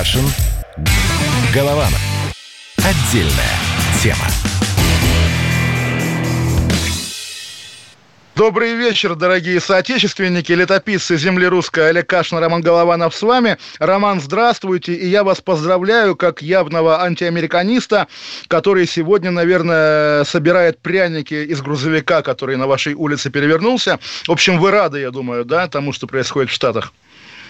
[0.00, 0.24] Кашин.
[1.54, 2.00] Голованов.
[2.78, 3.58] Отдельная
[4.02, 4.24] тема.
[8.34, 13.58] Добрый вечер, дорогие соотечественники, летописцы земли русской Олег Кашин, Роман Голованов с вами.
[13.78, 18.08] Роман, здравствуйте, и я вас поздравляю как явного антиамериканиста,
[18.48, 23.98] который сегодня, наверное, собирает пряники из грузовика, который на вашей улице перевернулся.
[24.26, 26.94] В общем, вы рады, я думаю, да, тому, что происходит в Штатах?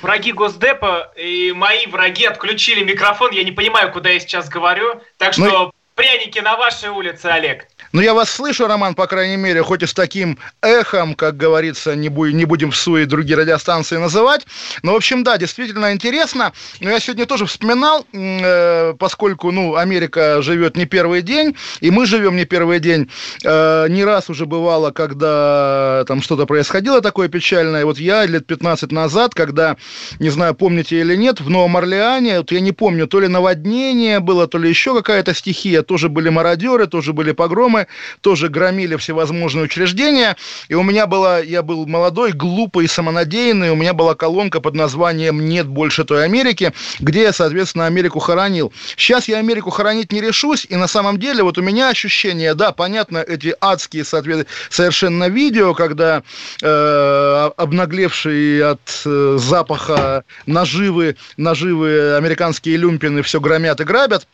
[0.03, 3.33] Враги Госдепа и мои враги отключили микрофон.
[3.33, 5.01] Я не понимаю, куда я сейчас говорю.
[5.19, 5.73] Так ну что.
[6.01, 7.67] Пряники на вашей улице, Олег.
[7.93, 11.95] Ну, я вас слышу, Роман, по крайней мере, хоть и с таким эхом, как говорится,
[11.95, 14.47] не, бу- не будем в суе другие радиостанции называть.
[14.83, 16.53] Но, в общем, да, действительно интересно.
[16.81, 22.07] Но я сегодня тоже вспоминал, э, поскольку, ну, Америка живет не первый день, и мы
[22.07, 23.11] живем не первый день.
[23.45, 27.85] Э, не раз уже бывало, когда там что-то происходило такое печальное.
[27.85, 29.77] Вот я лет 15 назад, когда,
[30.19, 34.21] не знаю, помните или нет, в Новом Орлеане, вот я не помню, то ли наводнение
[34.21, 37.89] было, то ли еще какая-то стихия, тоже были мародеры, тоже были погромы,
[38.21, 40.37] тоже громили всевозможные учреждения.
[40.69, 45.49] И у меня была, я был молодой, глупый, самонадеянный, у меня была колонка под названием
[45.49, 48.73] «Нет больше той Америки», где я, соответственно, Америку хоронил.
[48.97, 52.71] Сейчас я Америку хоронить не решусь, и на самом деле вот у меня ощущение, да,
[52.71, 56.23] понятно, эти адские совершенно видео, когда
[56.63, 64.29] э, обнаглевшие от э, запаха наживы, наживы американские люмпины все громят и грабят,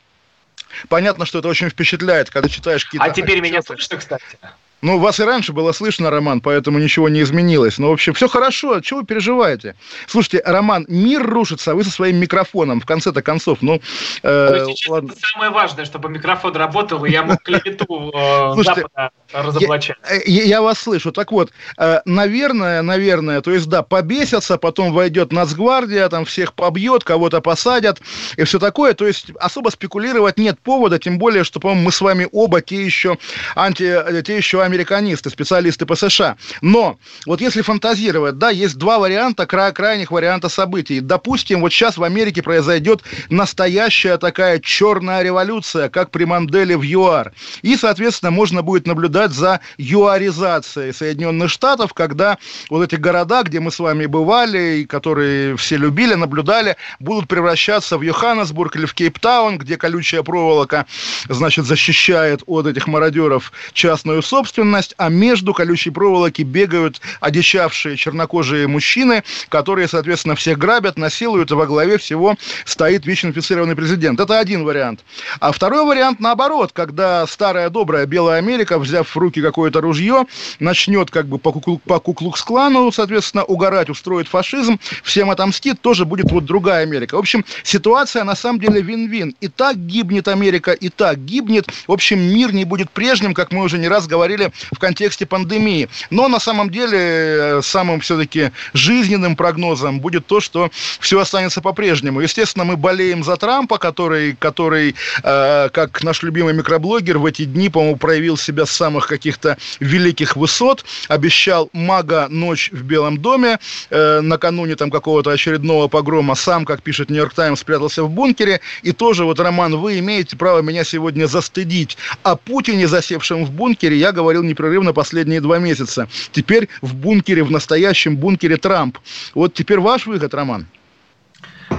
[0.89, 3.05] Понятно, что это очень впечатляет, когда читаешь какие-то...
[3.05, 4.39] А теперь меня слышно, кстати?
[4.87, 7.79] Ну, вас и раньше было слышно, Роман, поэтому ничего не изменилось.
[7.79, 9.75] Но, в общем, все хорошо, чего вы переживаете?
[10.07, 13.81] Слушайте, Роман, мир рушится, а вы со своим микрофоном, в конце-то концов, ну...
[14.23, 15.11] Э, ладно.
[15.11, 18.85] Это самое важное, чтобы микрофон работал, и я мог клевету э, Слушайте,
[19.33, 19.97] разоблачать.
[20.25, 21.11] Я, э, я вас слышу.
[21.11, 27.03] Так вот, э, наверное, наверное, то есть, да, побесятся, потом войдет Нацгвардия, там всех побьет,
[27.03, 28.01] кого-то посадят,
[28.37, 28.95] и все такое.
[28.95, 32.85] То есть, особо спекулировать нет повода, тем более, что, по-моему, мы с вами оба те
[32.85, 33.19] еще
[33.57, 34.23] анти...
[34.23, 36.37] те еще американисты, специалисты по США.
[36.61, 41.01] Но вот если фантазировать, да, есть два варианта, кра крайних варианта событий.
[41.01, 47.33] Допустим, вот сейчас в Америке произойдет настоящая такая черная революция, как при Манделе в ЮАР.
[47.63, 52.37] И, соответственно, можно будет наблюдать за юаризацией Соединенных Штатов, когда
[52.69, 57.97] вот эти города, где мы с вами бывали, и которые все любили, наблюдали, будут превращаться
[57.97, 60.87] в Йоханнесбург или в Кейптаун, где колючая проволока,
[61.29, 68.67] значит, защищает от этих мародеров частную собственность, собственность, а между колючей проволоки бегают одичавшие чернокожие
[68.67, 74.19] мужчины, которые, соответственно, всех грабят, насилуют, и во главе всего стоит ВИЧ-инфицированный президент.
[74.19, 75.01] Это один вариант.
[75.41, 80.25] А второй вариант наоборот, когда старая добрая Белая Америка, взяв в руки какое-то ружье,
[80.59, 86.33] начнет как бы по, куклу, по Куклукс-клану, соответственно, угорать, устроит фашизм, всем отомстит, тоже будет
[86.33, 87.17] вот другая Америка.
[87.17, 89.35] В общем, ситуация на самом деле вин-вин.
[89.41, 91.67] И так гибнет Америка, и так гибнет.
[91.87, 95.89] В общем, мир не будет прежним, как мы уже не раз говорили, в контексте пандемии.
[96.11, 100.71] Но на самом деле э, самым все-таки жизненным прогнозом будет то, что
[101.01, 102.21] все останется по-прежнему.
[102.21, 107.69] Естественно, мы болеем за Трампа, который, который э, как наш любимый микроблогер, в эти дни,
[107.69, 113.59] по-моему, проявил себя с самых каких-то великих высот, обещал мага ночь в Белом доме,
[113.91, 118.93] э, накануне там какого-то очередного погрома, сам, как пишет Нью-Йорк Таймс, спрятался в бункере, и
[118.93, 121.97] тоже вот, Роман, вы имеете право меня сегодня застыдить.
[122.23, 126.09] О Путине, засевшем в бункере, я говорил говорил непрерывно последние два месяца.
[126.33, 128.99] Теперь в бункере, в настоящем бункере Трамп.
[129.35, 130.67] Вот теперь ваш выход, Роман.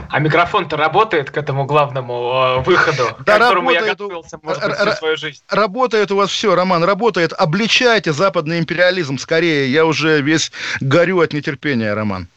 [0.10, 4.64] А микрофон-то работает к этому главному э, выходу, да, к которому работает, я готовился, может
[4.64, 5.42] быть, всю свою жизнь.
[5.50, 7.32] Работает у вас все, Роман, работает.
[7.32, 9.72] Обличайте западный империализм скорее.
[9.72, 10.52] Я уже весь
[10.82, 12.28] горю от нетерпения, Роман.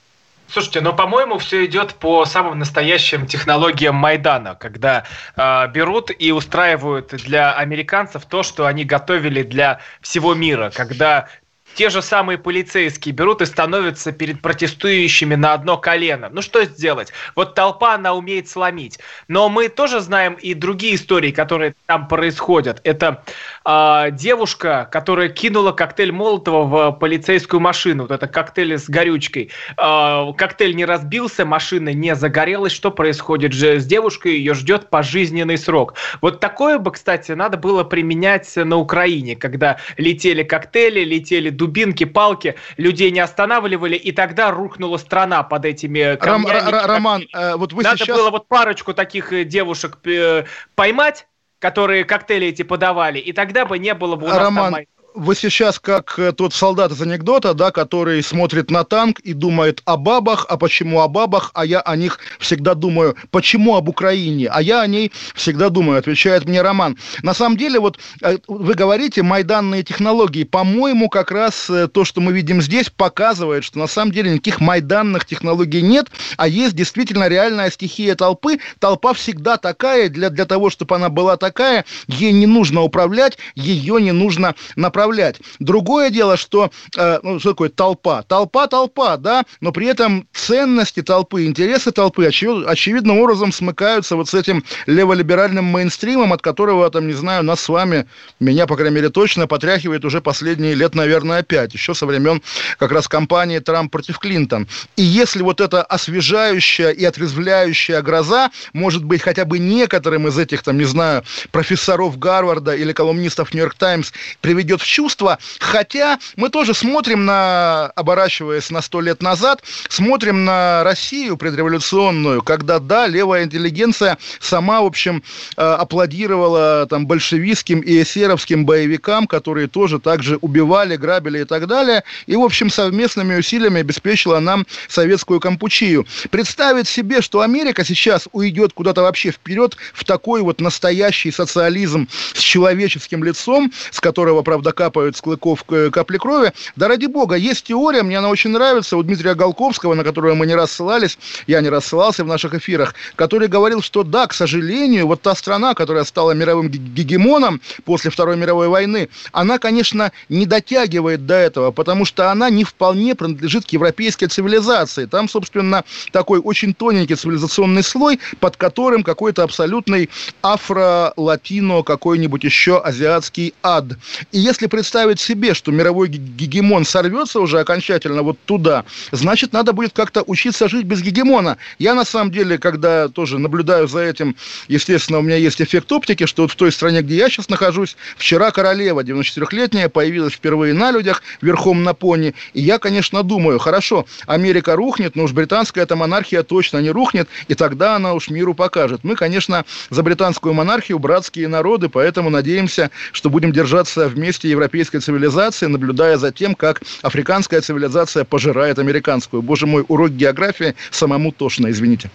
[0.53, 5.05] Слушайте, ну, по-моему, все идет по самым настоящим технологиям Майдана, когда
[5.37, 11.29] э, берут и устраивают для американцев то, что они готовили для всего мира, когда
[11.75, 16.29] те же самые полицейские берут и становятся перед протестующими на одно колено.
[16.31, 17.13] Ну что сделать?
[17.35, 18.99] Вот толпа, она умеет сломить.
[19.29, 22.81] Но мы тоже знаем и другие истории, которые там происходят.
[22.85, 23.23] Это
[23.65, 28.03] э, девушка, которая кинула коктейль Молотова в полицейскую машину.
[28.05, 29.51] Вот это коктейль с горючкой.
[29.77, 32.73] Э, коктейль не разбился, машина не загорелась.
[32.73, 34.37] Что происходит же с девушкой?
[34.37, 35.95] Ее ждет пожизненный срок.
[36.21, 42.55] Вот такое бы, кстати, надо было применять на Украине, когда летели коктейли, летели дубинки, палки,
[42.79, 46.71] людей не останавливали, и тогда рухнула страна под этими камнями.
[46.71, 48.17] Ром, Роман, э, вот вы Надо сейчас...
[48.17, 51.27] было вот парочку таких э, девушек э, поймать,
[51.59, 54.85] которые коктейли эти подавали, и тогда бы не было бы у нас Роман, там
[55.15, 59.83] вы сейчас как э, тот солдат из анекдота, да, который смотрит на танк и думает
[59.85, 64.49] о бабах, а почему о бабах, а я о них всегда думаю, почему об Украине,
[64.49, 66.97] а я о ней всегда думаю, отвечает мне Роман.
[67.23, 72.21] На самом деле, вот э, вы говорите, майданные технологии, по-моему, как раз э, то, что
[72.21, 77.29] мы видим здесь, показывает, что на самом деле никаких майданных технологий нет, а есть действительно
[77.29, 78.59] реальная стихия толпы.
[78.79, 84.01] Толпа всегда такая, для, для того, чтобы она была такая, ей не нужно управлять, ее
[84.01, 85.41] не нужно направлять управлять.
[85.59, 88.23] Другое дело, что, э, ну, что такое толпа?
[88.23, 94.29] Толпа, толпа, да, но при этом ценности толпы, интересы толпы очевид, очевидным образом смыкаются вот
[94.29, 98.07] с этим леволиберальным мейнстримом, от которого, там, не знаю, нас с вами,
[98.41, 102.43] меня, по крайней мере, точно потряхивает уже последние лет, наверное, пять, еще со времен
[102.79, 104.69] как раз кампании Трамп против Клинтон.
[104.97, 110.63] И если вот эта освежающая и отрезвляющая гроза может быть хотя бы некоторым из этих,
[110.63, 116.75] там, не знаю, профессоров Гарварда или колумнистов Нью-Йорк Таймс приведет в чувство, хотя мы тоже
[116.75, 124.19] смотрим на, оборачиваясь на сто лет назад, смотрим на Россию предреволюционную, когда, да, левая интеллигенция
[124.41, 125.23] сама, в общем,
[125.57, 132.03] э, аплодировала там большевистским и эсеровским боевикам, которые тоже также убивали, грабили и так далее,
[132.27, 136.07] и, в общем, совместными усилиями обеспечила нам советскую кампучию.
[136.31, 142.41] Представить себе, что Америка сейчас уйдет куда-то вообще вперед в такой вот настоящий социализм с
[142.41, 146.53] человеческим лицом, с которого, правда, капают с клыков капли крови.
[146.75, 150.47] Да ради бога, есть теория, мне она очень нравится, у Дмитрия Голковского, на которую мы
[150.47, 154.33] не раз ссылались, я не раз ссылался в наших эфирах, который говорил, что да, к
[154.33, 160.47] сожалению, вот та страна, которая стала мировым гегемоном после Второй мировой войны, она, конечно, не
[160.47, 165.05] дотягивает до этого, потому что она не вполне принадлежит к европейской цивилизации.
[165.05, 170.09] Там, собственно, такой очень тоненький цивилизационный слой, под которым какой-то абсолютный
[170.43, 173.85] афро-латино, какой-нибудь еще азиатский ад.
[174.33, 179.93] И если представить себе, что мировой гегемон сорвется уже окончательно вот туда, значит, надо будет
[179.93, 181.59] как-то учиться жить без гегемона.
[181.79, 184.37] Я, на самом деле, когда тоже наблюдаю за этим,
[184.69, 187.97] естественно, у меня есть эффект оптики, что вот в той стране, где я сейчас нахожусь,
[188.17, 194.07] вчера королева, 94-летняя, появилась впервые на людях, верхом на пони, и я, конечно, думаю, хорошо,
[194.27, 198.55] Америка рухнет, но уж британская эта монархия точно не рухнет, и тогда она уж миру
[198.55, 199.01] покажет.
[199.03, 204.99] Мы, конечно, за британскую монархию братские народы, поэтому надеемся, что будем держаться вместе и европейской
[204.99, 209.43] цивилизации, наблюдая за тем, как африканская цивилизация пожирает американскую.
[209.43, 212.11] Боже мой, урок географии самому тошно, извините.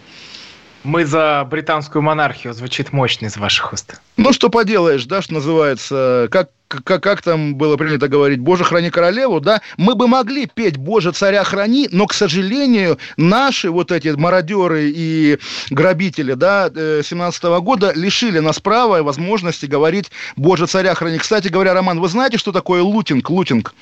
[0.86, 2.54] Мы за британскую монархию.
[2.54, 4.00] Звучит мощно из ваших уст.
[4.18, 8.90] Ну, что поделаешь, да, что называется, как как, как там было принято говорить, «Боже, храни
[8.90, 14.10] королеву», да, мы бы могли петь «Боже, царя храни», но, к сожалению, наши вот эти
[14.10, 15.38] мародеры и
[15.70, 21.20] грабители, да, 17 -го года лишили нас права и возможности говорить «Боже, царя храни».
[21.20, 23.30] Кстати говоря, Роман, вы знаете, что такое лутинг?
[23.30, 23.76] Лутинг.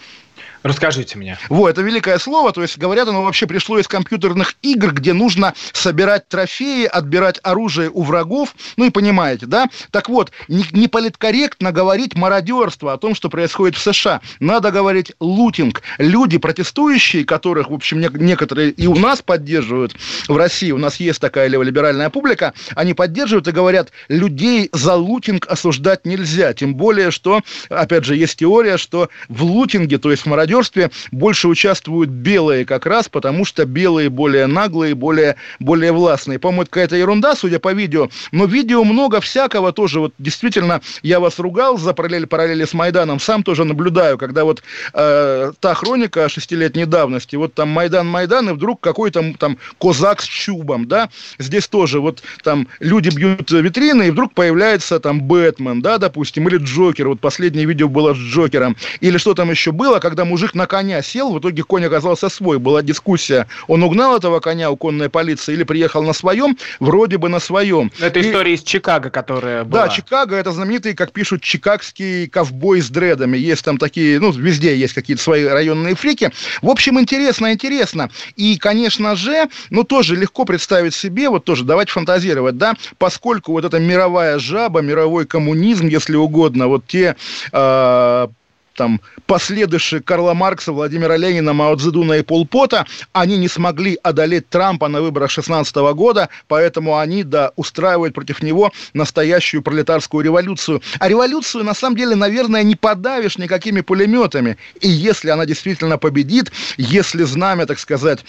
[0.63, 1.37] Расскажите мне.
[1.49, 5.53] Вот, это великое слово, то есть, говорят, оно вообще пришло из компьютерных игр, где нужно
[5.73, 9.67] собирать трофеи, отбирать оружие у врагов, ну и понимаете, да?
[9.91, 14.21] Так вот, не, не политкорректно говорить мародерство о том, что происходит в США.
[14.39, 15.81] Надо говорить лутинг.
[15.97, 19.95] Люди, протестующие, которых, в общем, не, некоторые и у нас поддерживают
[20.29, 25.45] в России, у нас есть такая леволиберальная публика, они поддерживают и говорят, людей за лутинг
[25.47, 30.27] осуждать нельзя, тем более, что, опять же, есть теория, что в лутинге, то есть в
[30.27, 36.39] мародерстве, мародерстве больше участвуют белые как раз, потому что белые более наглые, более, более властные.
[36.39, 39.99] По-моему, это какая-то ерунда, судя по видео, но видео много всякого тоже.
[39.99, 44.63] Вот действительно, я вас ругал за параллели, параллели с Майданом, сам тоже наблюдаю, когда вот
[44.93, 50.25] э, та хроника шестилетней давности, вот там Майдан, Майдан, и вдруг какой-то там козак с
[50.25, 55.97] чубом, да, здесь тоже вот там люди бьют витрины, и вдруг появляется там Бэтмен, да,
[55.97, 60.25] допустим, или Джокер, вот последнее видео было с Джокером, или что там еще было, когда
[60.25, 62.59] мужик мужик на коня сел, в итоге конь оказался свой.
[62.59, 67.29] Была дискуссия, он угнал этого коня у конной полиции или приехал на своем, вроде бы
[67.29, 67.91] на своем.
[67.99, 68.29] Это и...
[68.29, 69.87] история из Чикаго, которая была.
[69.87, 73.37] Да, Чикаго, это знаменитый, как пишут, чикагский ковбой с дредами.
[73.37, 76.31] Есть там такие, ну, везде есть какие-то свои районные фрики.
[76.61, 78.09] В общем, интересно, интересно.
[78.35, 83.63] И, конечно же, ну, тоже легко представить себе, вот тоже давайте фантазировать, да, поскольку вот
[83.63, 87.15] эта мировая жаба, мировой коммунизм, если угодно, вот те
[87.53, 88.27] э,
[88.73, 94.87] там, последующие Карла Маркса, Владимира Ленина, Мао Цзэдуна и Полпота, они не смогли одолеть Трампа
[94.87, 100.81] на выборах 16 года, поэтому они, да, устраивают против него настоящую пролетарскую революцию.
[100.99, 104.57] А революцию, на самом деле, наверное, не подавишь никакими пулеметами.
[104.81, 108.19] И если она действительно победит, если знамя, так сказать,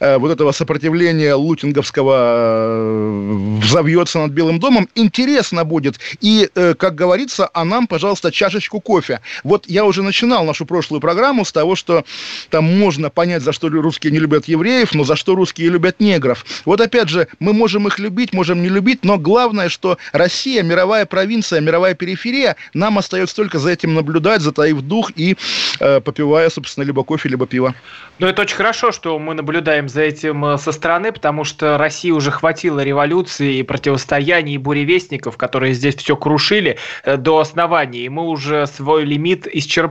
[0.00, 5.96] э, вот этого сопротивления лутинговского э, взовьется над Белым домом, интересно будет.
[6.20, 9.20] И, э, как говорится, а нам, пожалуйста, чашечку кофе.
[9.42, 12.04] Вот я уже уже начинал нашу прошлую программу с того, что
[12.50, 16.44] там можно понять, за что русские не любят евреев, но за что русские любят негров.
[16.64, 21.06] Вот опять же, мы можем их любить, можем не любить, но главное, что Россия, мировая
[21.06, 25.36] провинция, мировая периферия, нам остается только за этим наблюдать, затаив дух и
[25.78, 27.74] э, попивая, собственно, либо кофе, либо пиво.
[28.18, 32.10] Ну, это очень хорошо, что мы наблюдаем за этим э, со стороны, потому что России
[32.10, 38.08] уже хватило революции и противостояний, и буревестников, которые здесь все крушили э, до основания, и
[38.08, 39.83] мы уже свой лимит исчерпали.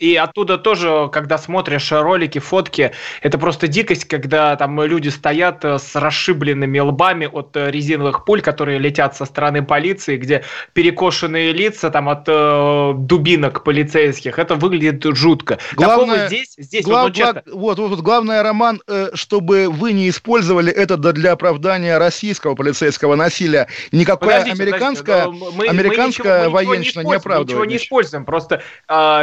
[0.00, 5.78] И оттуда тоже, когда смотришь ролики, фотки, это просто дикость, когда там люди стоят э,
[5.78, 12.08] с расшибленными лбами от резиновых пуль, которые летят со стороны полиции, где перекошенные лица там
[12.08, 14.38] от э, дубинок полицейских.
[14.38, 15.58] Это выглядит жутко.
[15.74, 17.42] Главное, Такого здесь, здесь глав, вот, честно...
[17.46, 23.16] вот, вот, вот, главное, Роман, э, чтобы вы не использовали это для оправдания российского полицейского
[23.16, 23.68] насилия.
[23.90, 27.48] Никакое подождите, американское, подождите, мы, американское мы военщина не, не оправдывает.
[27.48, 28.24] Ничего не используем.
[28.24, 28.60] Просто э,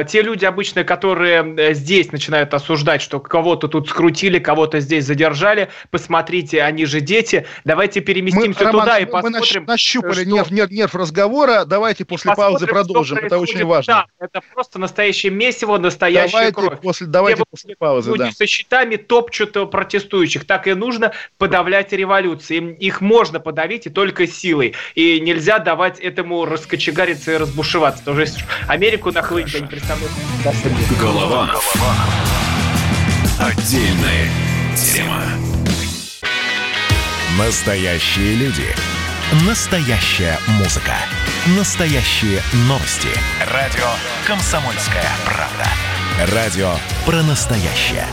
[0.08, 5.70] те люди обычно, которые э, здесь начинают осуждать, что кого-то тут скрутили, кого-то здесь задержали,
[5.92, 9.62] посмотрите, они же дети, давайте переместимся мы, туда Роман, и посмотрим.
[9.62, 10.26] Мы нащупали что...
[10.26, 14.06] нерв, нерв, нерв разговора, давайте после паузы продолжим, это очень важно.
[14.20, 16.82] Да, это просто настоящее месиво, настоящая давайте кровь.
[16.82, 18.32] После, давайте после паузы, люди да.
[18.32, 22.76] со щитами топчут протестующих, так и нужно подавлять революции.
[22.80, 24.74] Их можно подавить и только силой.
[24.96, 28.04] И нельзя давать этому раскочегариться и разбушеваться.
[28.04, 30.12] Потому что Америку нахлынуть, представляю.
[31.00, 31.56] Голова.
[33.40, 34.30] Отдельная
[34.76, 35.24] тема.
[37.38, 38.66] Настоящие люди.
[39.46, 40.94] Настоящая музыка.
[41.58, 43.10] Настоящие новости.
[43.52, 43.88] Радио
[44.26, 46.34] «Комсомольская правда».
[46.36, 46.72] Радио
[47.06, 48.06] про настоящее.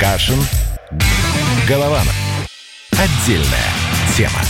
[0.00, 0.38] Кашин.
[1.68, 2.14] Голованов.
[2.92, 3.68] Отдельная
[4.16, 4.40] тема.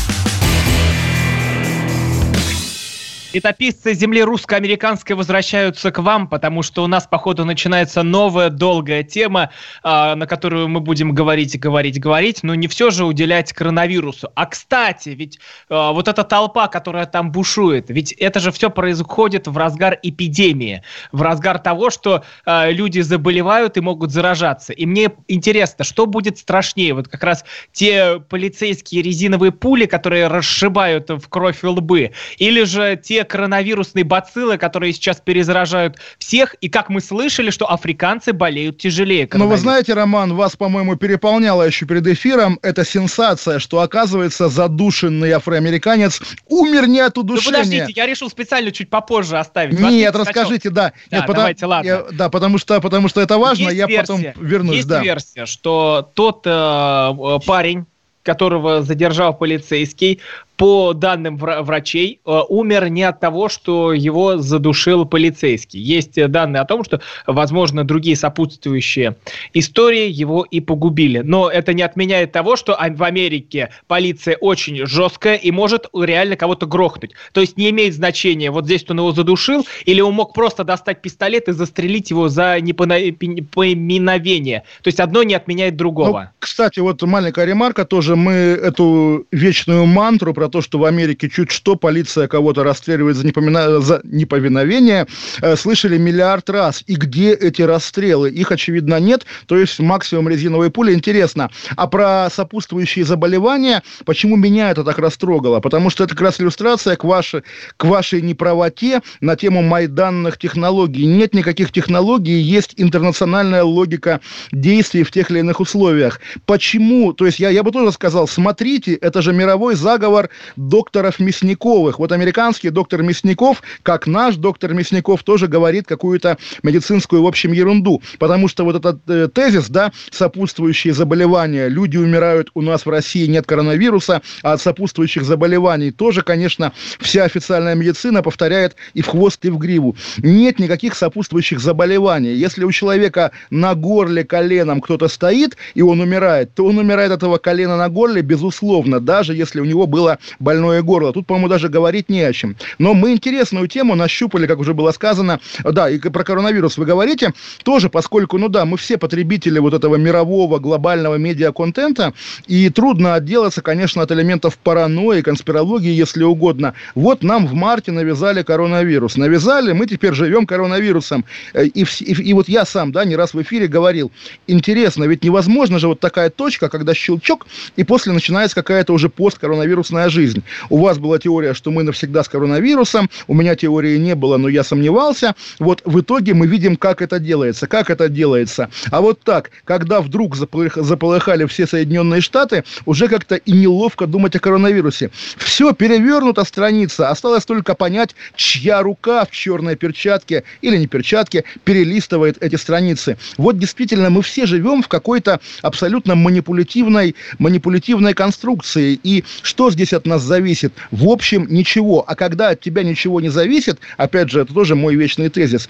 [3.33, 9.51] Летописцы земли русско-американской возвращаются к вам, потому что у нас, походу, начинается новая долгая тема,
[9.85, 14.33] э, на которую мы будем говорить, говорить, говорить, но не все же уделять коронавирусу.
[14.35, 19.47] А, кстати, ведь э, вот эта толпа, которая там бушует, ведь это же все происходит
[19.47, 20.83] в разгар эпидемии,
[21.13, 24.73] в разгар того, что э, люди заболевают и могут заражаться.
[24.73, 26.95] И мне интересно, что будет страшнее?
[26.95, 33.01] Вот как раз те полицейские резиновые пули, которые расшибают в кровь и лбы, или же
[33.01, 39.29] те коронавирусные бациллы, которые сейчас перезаражают всех, и как мы слышали, что африканцы болеют тяжелее.
[39.33, 45.33] Но вы знаете, Роман, вас, по-моему, переполняло еще перед эфиром эта сенсация, что, оказывается, задушенный
[45.33, 47.59] афроамериканец умер не от удушения.
[47.59, 49.79] Ну, подождите, я решил специально чуть попозже оставить.
[49.79, 50.93] Нет, расскажите, да.
[51.11, 51.89] да Нет, давайте, потому, ладно.
[51.89, 54.77] Я, да, потому что, потому что это важно, есть я версия, потом вернусь.
[54.77, 55.03] Есть да.
[55.03, 57.87] версия, что тот э парень,
[58.23, 60.21] которого задержал полицейский,
[60.61, 65.81] по данным врачей, э, умер не от того, что его задушил полицейский.
[65.81, 69.17] Есть э, данные о том, что, возможно, другие сопутствующие
[69.55, 71.23] истории его и погубили.
[71.25, 76.67] Но это не отменяет того, что в Америке полиция очень жесткая и может реально кого-то
[76.67, 77.13] грохнуть.
[77.33, 81.01] То есть не имеет значения, вот здесь он его задушил, или он мог просто достать
[81.01, 84.65] пистолет и застрелить его за непоминовение.
[84.83, 86.21] То есть одно не отменяет другого.
[86.21, 88.15] Ну, кстати, вот маленькая ремарка тоже.
[88.15, 93.27] Мы эту вечную мантру про то, что в Америке чуть что полиция кого-то расстреливает за,
[93.27, 93.81] непомина...
[93.81, 95.07] за неповиновение,
[95.41, 96.85] э, слышали миллиард раз.
[96.87, 98.31] И где эти расстрелы?
[98.31, 99.25] Их, очевидно, нет.
[99.47, 100.93] То есть максимум резиновой пули.
[100.93, 101.51] Интересно.
[101.77, 105.61] А про сопутствующие заболевания, почему меня это так растрогало?
[105.61, 107.43] Потому что это как раз иллюстрация к вашей,
[107.77, 111.07] к вашей неправоте на тему майданных технологий.
[111.07, 114.21] Нет никаких технологий, есть интернациональная логика
[114.53, 116.21] действий в тех или иных условиях.
[116.47, 117.13] Почему?
[117.13, 121.99] То есть я, я бы тоже сказал, смотрите, это же мировой заговор докторов Мясниковых.
[121.99, 128.03] Вот американский доктор Мясников, как наш доктор Мясников, тоже говорит какую-то медицинскую, в общем, ерунду.
[128.19, 133.27] Потому что вот этот э, тезис, да, сопутствующие заболевания, люди умирают у нас в России,
[133.27, 139.45] нет коронавируса, а от сопутствующих заболеваний тоже, конечно, вся официальная медицина повторяет и в хвост,
[139.45, 139.97] и в гриву.
[140.19, 142.35] Нет никаких сопутствующих заболеваний.
[142.35, 147.21] Если у человека на горле коленом кто-то стоит, и он умирает, то он умирает от
[147.21, 151.13] этого колена на горле, безусловно, даже если у него было больное горло.
[151.13, 152.57] Тут, по-моему, даже говорить не о чем.
[152.79, 155.41] Но мы интересную тему нащупали, как уже было сказано.
[155.65, 157.33] Да, и про коронавирус вы говорите.
[157.63, 162.15] Тоже, поскольку, ну да, мы все потребители вот этого мирового глобального медиаконтента,
[162.47, 166.75] и трудно отделаться, конечно, от элементов паранойи, конспирологии, если угодно.
[166.95, 169.17] Вот нам в марте навязали коронавирус.
[169.17, 171.25] Навязали, мы теперь живем коронавирусом.
[171.53, 174.11] Э, и, и, и вот я сам, да, не раз в эфире говорил,
[174.47, 177.47] интересно, ведь невозможно же вот такая точка, когда щелчок,
[177.77, 180.43] и после начинается какая-то уже посткоронавирусная жизнь.
[180.69, 184.49] У вас была теория, что мы навсегда с коронавирусом, у меня теории не было, но
[184.49, 185.35] я сомневался.
[185.59, 187.67] Вот в итоге мы видим, как это делается.
[187.67, 188.71] Как это делается?
[188.91, 194.41] А вот так, когда вдруг заполыхали все Соединенные Штаты, уже как-то и неловко думать о
[194.41, 195.11] коронавирусе.
[195.37, 197.11] Все, перевернута страница.
[197.11, 203.17] Осталось только понять, чья рука в черной перчатке или не перчатке перелистывает эти страницы.
[203.37, 208.99] Вот действительно мы все живем в какой-то абсолютно манипулятивной, манипулятивной конструкции.
[209.03, 210.73] И что здесь от нас зависит?
[210.91, 212.05] В общем, ничего.
[212.07, 215.69] А когда от тебя ничего не зависит, опять же, это тоже мой вечный тезис,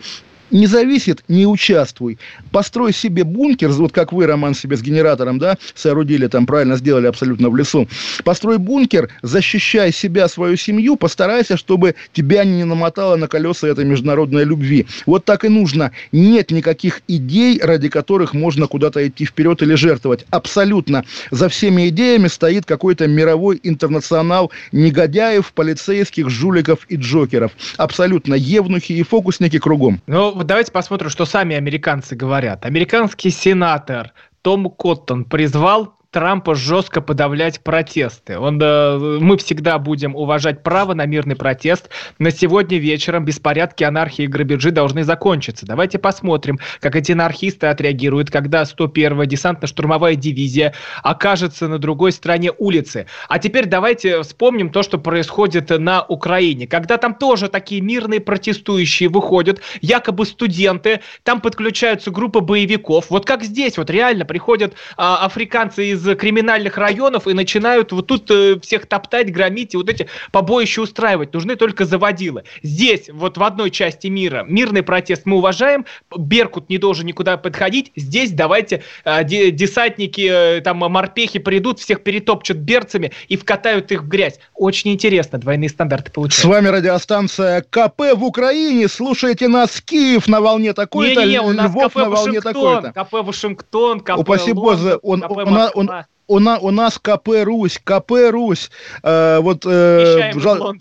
[0.51, 2.19] не зависит, не участвуй.
[2.51, 7.07] Построй себе бункер, вот как вы, Роман, себе с генератором, да, соорудили, там правильно сделали
[7.07, 7.89] абсолютно в лесу.
[8.25, 14.45] Построй бункер, защищай себя, свою семью, постарайся, чтобы тебя не намотало на колеса этой международной
[14.45, 14.87] любви.
[15.07, 15.93] Вот так и нужно.
[16.13, 20.27] Нет никаких идей, ради которых можно куда-то идти вперед или жертвовать.
[20.31, 21.05] Абсолютно.
[21.31, 27.53] За всеми идеями стоит какой-то мировой интернационал негодяев, полицейских, жуликов и джокеров.
[27.77, 28.35] Абсолютно.
[28.35, 30.01] Евнухи и фокусники кругом.
[30.07, 32.65] Ну, вот давайте посмотрим, что сами американцы говорят.
[32.65, 38.37] Американский сенатор Том Коттон призвал Трампа жестко подавлять протесты.
[38.37, 41.89] Он, э, мы всегда будем уважать право на мирный протест.
[42.19, 45.67] На сегодня вечером беспорядки, анархии и грабежи должны закончиться.
[45.67, 50.75] Давайте посмотрим, как эти анархисты отреагируют, когда 101-я десантно-штурмовая дивизия
[51.05, 53.07] окажется на другой стороне улицы.
[53.29, 56.67] А теперь давайте вспомним то, что происходит на Украине.
[56.67, 63.11] Когда там тоже такие мирные протестующие выходят, якобы студенты, там подключаются группы боевиков.
[63.11, 68.07] Вот как здесь, вот реально приходят а, африканцы из из криминальных районов и начинают вот
[68.07, 71.33] тут э, всех топтать, громить и вот эти побоища устраивать.
[71.33, 72.45] Нужны только заводилы.
[72.63, 75.85] Здесь, вот в одной части мира, мирный протест мы уважаем,
[76.17, 77.93] Беркут не должен никуда подходить.
[77.97, 84.09] Здесь давайте э, десантники, э, там морпехи придут, всех перетопчут берцами и вкатают их в
[84.09, 84.39] грязь.
[84.55, 86.43] Очень интересно, двойные стандарты получаются.
[86.43, 88.89] С вами радиостанция КП в Украине.
[88.89, 92.93] Слушайте нас, Киев на волне такой-то, Львов на волне такой-то.
[92.93, 95.90] КП Вашингтон, КП Упаси Боже, он, КП он, он,
[96.31, 98.71] у, на, у нас КП Русь, КП Русь.
[99.03, 100.75] Э, вот, э, жал...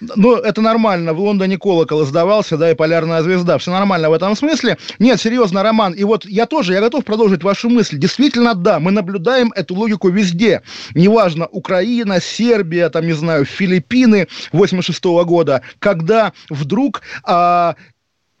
[0.00, 1.14] Ну, это нормально.
[1.14, 3.56] В Лондоне колокол издавался, да, и полярная звезда.
[3.56, 4.76] Все нормально в этом смысле.
[4.98, 5.94] Нет, серьезно, Роман.
[5.94, 7.96] И вот я тоже, я готов продолжить вашу мысль.
[7.96, 10.60] Действительно, да, мы наблюдаем эту логику везде.
[10.94, 17.76] Неважно, Украина, Сербия, там, не знаю, Филиппины 86 -го года, когда вдруг а,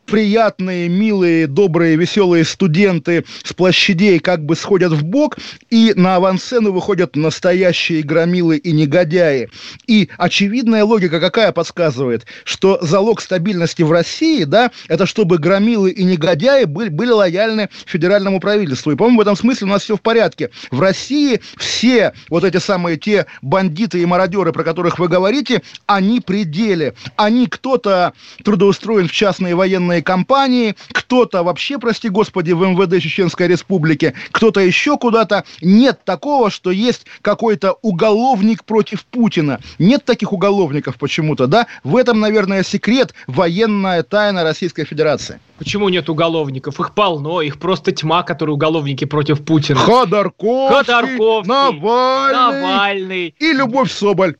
[0.06, 5.38] приятные, милые, добрые, веселые студенты с площадей как бы сходят в бок,
[5.70, 9.48] и на авансцену выходят настоящие громилы и негодяи.
[9.86, 16.04] И очевидная логика какая подсказывает, что залог стабильности в России, да, это чтобы громилы и
[16.04, 18.92] негодяи были, были лояльны федеральному правительству.
[18.92, 20.50] И, по-моему, в этом смысле у нас все в порядке.
[20.70, 26.20] В России все вот эти самые те бандиты и мародеры, про которых вы говорите, они
[26.20, 26.94] пределе.
[27.16, 28.12] Они кто-то
[28.44, 34.60] трудоустроен в частные военные военные компании, кто-то вообще, прости господи, в МВД Чеченской Республики, кто-то
[34.60, 35.44] еще куда-то.
[35.62, 39.60] Нет такого, что есть какой-то уголовник против Путина.
[39.78, 41.66] Нет таких уголовников почему-то, да?
[41.84, 45.40] В этом, наверное, секрет военная тайна Российской Федерации.
[45.58, 46.80] Почему нет уголовников?
[46.80, 49.78] Их полно, их просто тьма, которые уголовники против Путина.
[49.78, 54.34] Ходорковский, Ходорковский Навальный, Навальный и Любовь Соболь.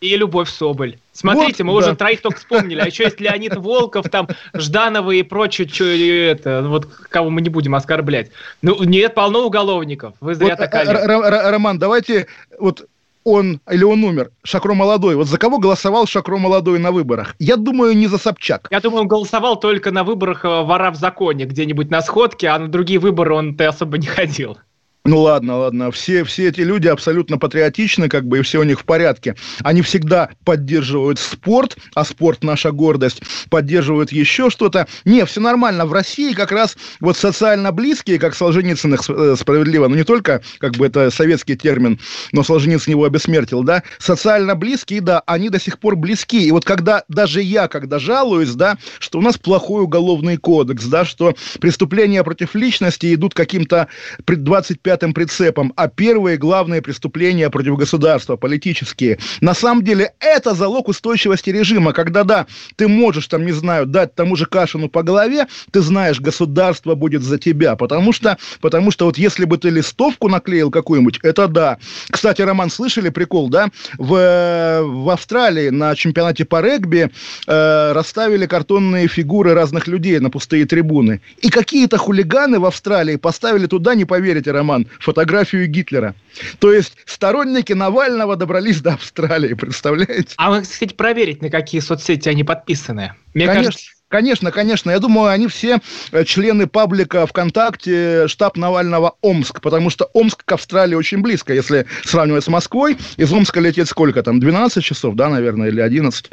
[0.00, 0.98] И Любовь Соболь.
[1.12, 1.86] Смотрите, вот, мы да.
[1.86, 2.80] уже троих только вспомнили.
[2.80, 7.48] А еще есть Леонид Волков, там, Жданова и прочее, что это, вот кого мы не
[7.48, 8.30] будем оскорблять.
[8.60, 10.14] Ну, нет, полно уголовников.
[10.20, 12.26] Вы зря вот, так Роман, давайте
[12.58, 12.86] вот
[13.26, 15.16] он или он умер, Шакро Молодой.
[15.16, 17.34] Вот за кого голосовал Шакро Молодой на выборах?
[17.40, 18.68] Я думаю, не за Собчак.
[18.70, 22.58] Я думаю, он голосовал только на выборах э, вора в законе, где-нибудь на сходке, а
[22.58, 24.58] на другие выборы он-то особо не ходил.
[25.06, 28.80] Ну ладно, ладно, все, все эти люди абсолютно патриотичны, как бы, и все у них
[28.80, 29.36] в порядке.
[29.62, 34.88] Они всегда поддерживают спорт, а спорт наша гордость, поддерживают еще что-то.
[35.04, 35.86] Не, все нормально.
[35.86, 40.42] В России как раз вот социально близкие, как Солженицын их э, справедливо, ну не только,
[40.58, 42.00] как бы это советский термин,
[42.32, 46.48] но Солженицын его обесмертил, да, социально близкие, да, они до сих пор близки.
[46.48, 51.04] И вот когда даже я, когда жалуюсь, да, что у нас плохой уголовный кодекс, да,
[51.04, 53.86] что преступления против личности идут каким-то
[54.26, 59.18] 25 пятым прицепом, а первые главные преступления против государства, политические.
[59.42, 64.14] На самом деле это залог устойчивости режима, когда, да, ты можешь, там, не знаю, дать
[64.14, 69.04] тому же Кашину по голове, ты знаешь, государство будет за тебя, потому что, потому что
[69.04, 71.76] вот если бы ты листовку наклеил какую-нибудь, это да.
[72.10, 73.68] Кстати, Роман, слышали прикол, да?
[73.98, 77.10] В, в Австралии на чемпионате по регби
[77.46, 81.20] э, расставили картонные фигуры разных людей на пустые трибуны.
[81.42, 86.14] И какие-то хулиганы в Австралии поставили туда, не поверите, Роман, Фотографию Гитлера.
[86.58, 90.34] То есть сторонники Навального добрались до Австралии, представляете?
[90.36, 93.14] А вы, кстати, проверить, на какие соцсети они подписаны.
[93.34, 93.64] Мне Конечно.
[93.64, 94.90] кажется, Конечно, конечно.
[94.92, 95.78] Я думаю, они все
[96.12, 101.86] э, члены паблика ВКонтакте штаб Навального Омск, потому что Омск к Австралии очень близко, если
[102.04, 102.96] сравнивать с Москвой.
[103.16, 104.38] Из Омска лететь сколько там?
[104.38, 106.30] 12 часов, да, наверное, или 11?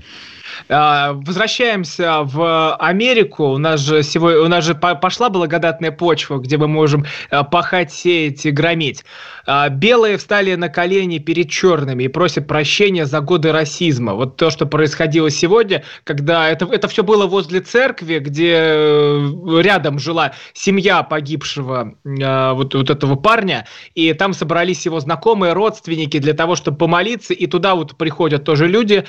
[0.70, 3.46] А, возвращаемся в Америку.
[3.46, 7.92] У нас же сегодня, у нас же пошла благодатная почва, где мы можем а, пахать,
[7.92, 9.04] сеять и громить.
[9.46, 14.14] А, белые встали на колени перед черными и просят прощения за годы расизма.
[14.14, 20.00] Вот то, что происходило сегодня, когда это, это все было возле церкви, где э, рядом
[20.00, 26.56] жила семья погибшего вот, вот этого парня, и там собрались его знакомые, родственники для того,
[26.56, 29.06] чтобы помолиться, и туда вот приходят тоже люди,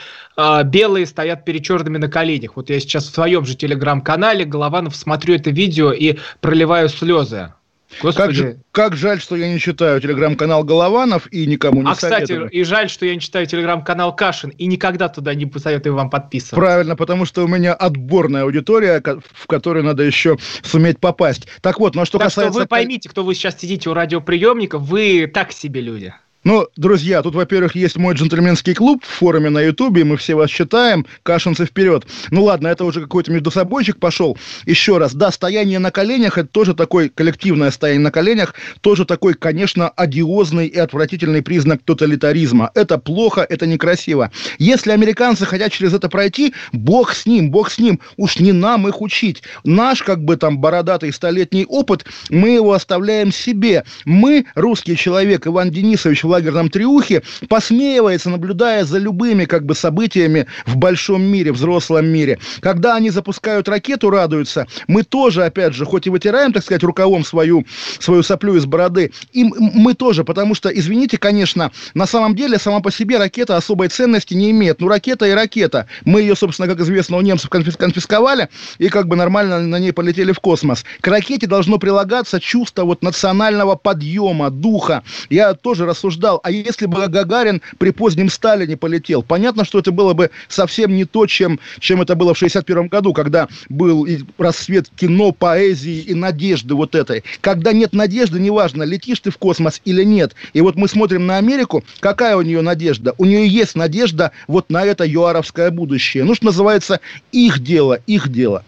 [0.65, 2.57] белые стоят стоят перед черными на коленях.
[2.57, 7.53] Вот я сейчас в своем же телеграм-канале Голованов смотрю это видео и проливаю слезы.
[8.01, 12.47] Как, же, как жаль, что я не читаю телеграм-канал Голованов и никому не а, советую.
[12.47, 16.11] кстати, и жаль, что я не читаю телеграм-канал Кашин и никогда туда не посоветую вам
[16.11, 16.57] подписываться.
[16.57, 21.47] Правильно, потому что у меня отборная аудитория, в которую надо еще суметь попасть.
[21.61, 22.53] Так вот, ну а что так касается...
[22.53, 26.13] что вы поймите, кто вы сейчас сидите у радиоприемников, вы так себе люди.
[26.45, 30.51] Ну, друзья, тут, во-первых, есть мой джентльменский клуб в форуме на Ютубе, мы все вас
[30.51, 32.05] читаем, кашинцы вперед.
[32.31, 34.37] Ну ладно, это уже какой-то между собойчик пошел.
[34.67, 39.33] Еще раз, да, стояние на коленях, это тоже такой, коллективное стояние на коленях, тоже такой,
[39.33, 42.71] конечно, одиозный и отвратительный признак тоталитаризма.
[42.75, 44.31] Это плохо, это некрасиво.
[44.59, 48.87] Если американцы хотят через это пройти, бог с ним, бог с ним, уж не нам
[48.87, 49.43] их учить.
[49.65, 53.85] Наш, как бы там, бородатый столетний опыт, мы его оставляем себе.
[54.05, 60.77] Мы, русский человек, Иван Денисович, лагерном Триухе, посмеивается, наблюдая за любыми как бы событиями в
[60.77, 62.39] большом мире, взрослом мире.
[62.61, 67.25] Когда они запускают ракету, радуются, мы тоже, опять же, хоть и вытираем, так сказать, рукавом
[67.25, 67.65] свою,
[67.99, 72.81] свою соплю из бороды, и мы тоже, потому что, извините, конечно, на самом деле сама
[72.81, 74.81] по себе ракета особой ценности не имеет.
[74.81, 75.87] Ну, ракета и ракета.
[76.05, 80.33] Мы ее, собственно, как известно, у немцев конфисковали и как бы нормально на ней полетели
[80.33, 80.85] в космос.
[81.01, 85.03] К ракете должно прилагаться чувство вот национального подъема, духа.
[85.31, 89.23] Я тоже рассуждаю рассуждал, а если бы Гагарин при позднем Сталине полетел?
[89.23, 93.13] Понятно, что это было бы совсем не то, чем, чем это было в 61 году,
[93.13, 97.25] когда был и рассвет кино, поэзии и надежды вот этой.
[97.41, 100.35] Когда нет надежды, неважно, летишь ты в космос или нет.
[100.53, 103.15] И вот мы смотрим на Америку, какая у нее надежда?
[103.19, 106.25] У нее есть надежда вот на это юаровское будущее.
[106.25, 107.01] Ну, что называется,
[107.33, 108.65] их дело, их дело.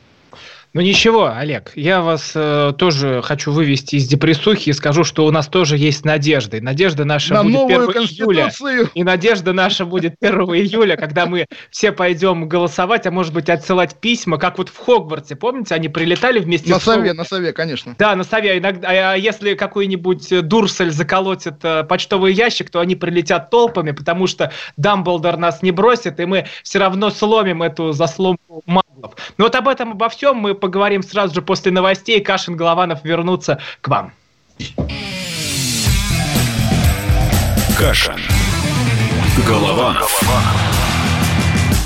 [0.76, 5.30] Ну ничего, Олег, я вас э, тоже хочу вывести из депрессухи и скажу, что у
[5.30, 6.58] нас тоже есть надежда.
[6.58, 8.52] И надежда наша На будет 1 июля.
[8.92, 13.98] И надежда наша будет 1 июля, когда мы все пойдем голосовать, а может быть отсылать
[14.02, 16.84] письма, как вот в Хогвартсе, помните, они прилетали вместе на с...
[16.84, 17.94] На сове, на сове, конечно.
[17.98, 18.58] Да, на сове.
[18.58, 24.52] Иногда, а если какой-нибудь Дурсель заколотит э, почтовый ящик, то они прилетят толпами, потому что
[24.76, 28.62] Дамблдор нас не бросит, и мы все равно сломим эту засломку
[29.36, 32.20] Но вот об этом, обо всем мы поговорим сразу же после новостей.
[32.20, 34.12] Кашин Голованов вернутся к вам.
[37.78, 38.20] Кашин.
[39.46, 40.22] Голованов.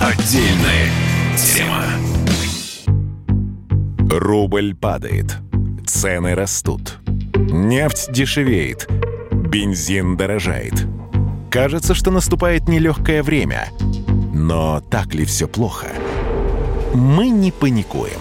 [0.01, 0.88] Отдельная
[1.37, 1.85] тема.
[4.09, 5.37] Рубль падает.
[5.87, 6.99] Цены растут.
[7.35, 8.88] Нефть дешевеет.
[9.33, 10.87] Бензин дорожает.
[11.51, 13.68] Кажется, что наступает нелегкое время.
[14.33, 15.88] Но так ли все плохо?
[16.94, 18.18] Мы не паникуем.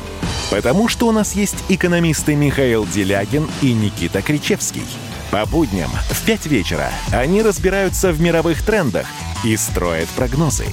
[0.52, 4.86] Потому что у нас есть экономисты Михаил Делягин и Никита Кричевский.
[5.32, 9.06] По будням в 5 вечера они разбираются в мировых трендах
[9.44, 10.66] и строят прогнозы.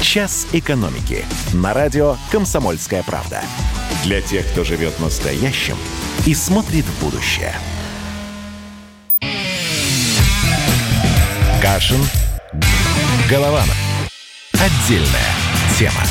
[0.00, 3.42] «Час экономики» на радио «Комсомольская правда».
[4.04, 5.76] Для тех, кто живет настоящим
[6.26, 7.54] и смотрит в будущее.
[11.60, 12.00] Кашин.
[13.28, 13.76] Голованов.
[14.52, 15.34] Отдельная
[15.76, 16.02] тема.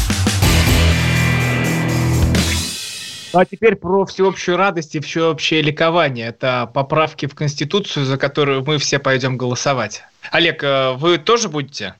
[3.33, 6.27] Ну, а теперь про всеобщую радость и всеобщее ликование.
[6.27, 10.03] Это поправки в Конституцию, за которую мы все пойдем голосовать.
[10.31, 11.95] Олег, э, вы тоже будете?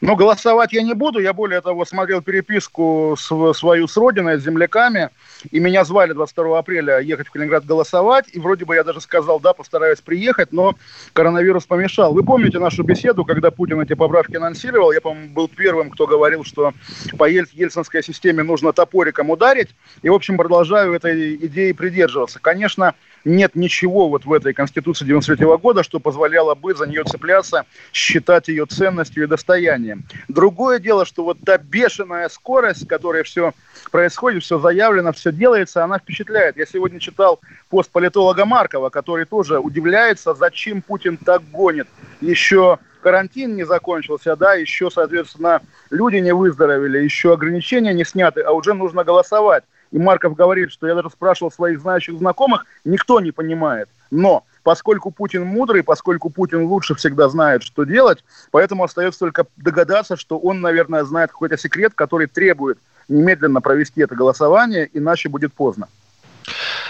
[0.00, 1.18] Но голосовать я не буду.
[1.18, 5.10] Я более того смотрел переписку свою с родиной, с земляками.
[5.50, 8.26] И меня звали 22 апреля ехать в Калининград голосовать.
[8.32, 10.74] И вроде бы я даже сказал, да, постараюсь приехать, но
[11.12, 12.14] коронавирус помешал.
[12.14, 14.92] Вы помните нашу беседу, когда Путин эти поправки анонсировал?
[14.92, 16.72] Я, по-моему, был первым, кто говорил, что
[17.18, 19.68] по ель- ельцинской системе нужно топориком ударить.
[20.00, 22.38] И, в общем, продолжаю этой идеи придерживаться.
[22.40, 27.04] Конечно, нет ничего вот в этой Конституции 93 -го года, что позволяло бы за нее
[27.04, 30.04] цепляться, считать ее ценностью и достоянием.
[30.28, 33.52] Другое дело, что вот та бешеная скорость, которая все
[33.90, 36.56] происходит, все заявлено, все делается, она впечатляет.
[36.56, 41.88] Я сегодня читал пост политолога Маркова, который тоже удивляется, зачем Путин так гонит.
[42.20, 48.52] Еще карантин не закончился, да, еще, соответственно, люди не выздоровели, еще ограничения не сняты, а
[48.52, 49.64] уже нужно голосовать.
[49.90, 53.88] И Марков говорит, что я даже спрашивал своих знающих знакомых, никто не понимает.
[54.10, 60.16] Но поскольку Путин мудрый, поскольку Путин лучше всегда знает, что делать, поэтому остается только догадаться,
[60.16, 65.88] что он, наверное, знает какой-то секрет, который требует немедленно провести это голосование, иначе будет поздно.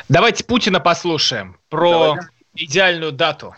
[0.08, 2.28] Давайте Путина послушаем про Давайте.
[2.54, 3.54] идеальную дату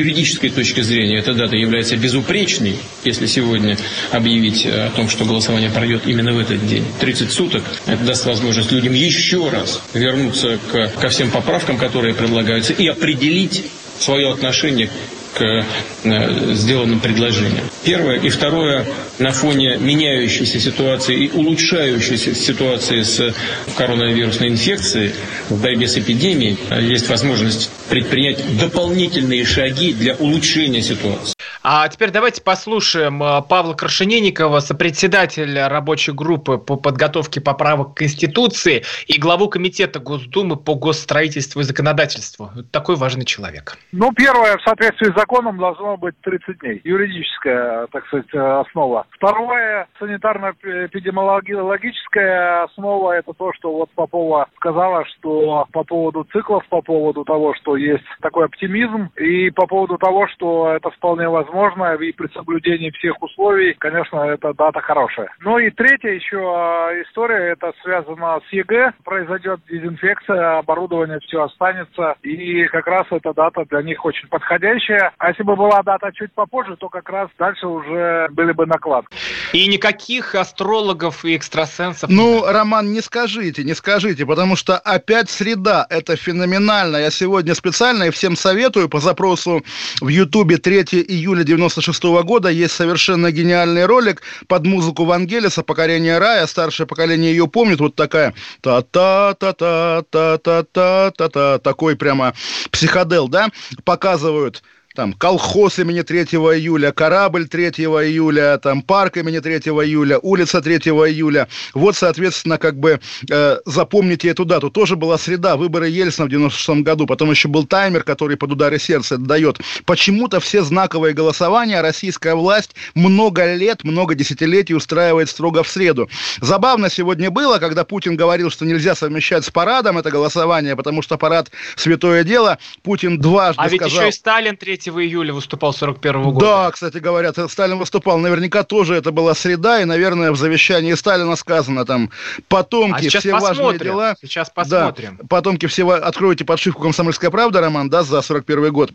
[0.00, 3.76] юридической точки зрения эта дата является безупречной, если сегодня
[4.10, 6.84] объявить о том, что голосование пройдет именно в этот день.
[7.00, 7.62] 30 суток.
[7.86, 13.64] Это даст возможность людям еще раз вернуться к, ко всем поправкам, которые предлагаются, и определить
[13.98, 14.90] свое отношение
[15.34, 15.64] к
[16.04, 17.64] э, сделанным предложениям.
[17.84, 18.18] Первое.
[18.18, 18.84] И второе,
[19.18, 23.34] на фоне меняющейся ситуации и улучшающейся ситуации с
[23.76, 25.12] коронавирусной инфекцией
[25.48, 31.34] в борьбе с эпидемией есть возможность предпринять дополнительные шаги для улучшения ситуации.
[31.72, 38.82] А теперь давайте послушаем э, Павла Крашенинникова, сопредседателя рабочей группы по подготовке поправок к Конституции
[39.06, 42.50] и главу комитета Госдумы по госстроительству и законодательству.
[42.72, 43.76] Такой важный человек.
[43.92, 46.80] Ну, первое, в соответствии с законом должно быть 30 дней.
[46.82, 49.06] Юридическая, так сказать, основа.
[49.10, 57.22] Второе, санитарно-эпидемиологическая основа, это то, что вот Попова сказала, что по поводу циклов, по поводу
[57.22, 62.12] того, что есть такой оптимизм, и по поводу того, что это вполне возможно возможно, и
[62.12, 65.30] при соблюдении всех условий, конечно, эта дата хорошая.
[65.40, 68.92] Ну и третья еще а, история, это связано с ЕГЭ.
[69.04, 75.12] Произойдет дезинфекция, оборудование все останется, и как раз эта дата для них очень подходящая.
[75.18, 79.16] А если бы была дата чуть попозже, то как раз дальше уже были бы накладки.
[79.52, 82.08] И никаких астрологов и экстрасенсов.
[82.08, 85.86] Ну, Роман, не скажите, не скажите, потому что опять среда.
[85.90, 86.98] Это феноменально.
[86.98, 89.62] Я сегодня специально и всем советую по запросу
[90.00, 96.18] в Ютубе 3 июля 96 -го года есть совершенно гениальный ролик под музыку Вангелиса «Покорение
[96.18, 96.46] рая».
[96.46, 97.80] Старшее поколение ее помнит.
[97.80, 101.58] Вот такая та-та-та-та-та-та-та-та.
[101.58, 102.34] Такой прямо
[102.70, 103.48] психодел, да?
[103.84, 104.62] Показывают
[104.94, 110.76] там колхоз имени 3 июля, корабль 3 июля, там парк имени 3 июля, улица 3
[110.76, 111.46] июля.
[111.74, 113.00] Вот, соответственно, как бы
[113.30, 114.68] э, запомните эту дату.
[114.70, 118.80] Тоже была среда, выборы Ельцина в 96 году, потом еще был таймер, который под удары
[118.80, 119.60] сердца дает.
[119.84, 126.10] Почему-то все знаковые голосования российская власть много лет, много десятилетий устраивает строго в среду.
[126.40, 131.16] Забавно сегодня было, когда Путин говорил, что нельзя совмещать с парадом это голосование, потому что
[131.16, 132.58] парад святое дело.
[132.82, 133.86] Путин дважды а сказал...
[133.86, 136.46] А ведь еще и Сталин 3 июля выступал 41 -го года.
[136.46, 138.18] Да, кстати говоря, Сталин выступал.
[138.18, 142.10] Наверняка тоже это была среда, и, наверное, в завещании Сталина сказано там
[142.48, 143.40] потомки, а все посмотрим.
[143.40, 144.16] важные дела.
[144.22, 145.18] Сейчас посмотрим.
[145.20, 145.88] Да, потомки все...
[145.90, 148.92] Откройте подшивку «Комсомольская правда», Роман, да, за 41 год.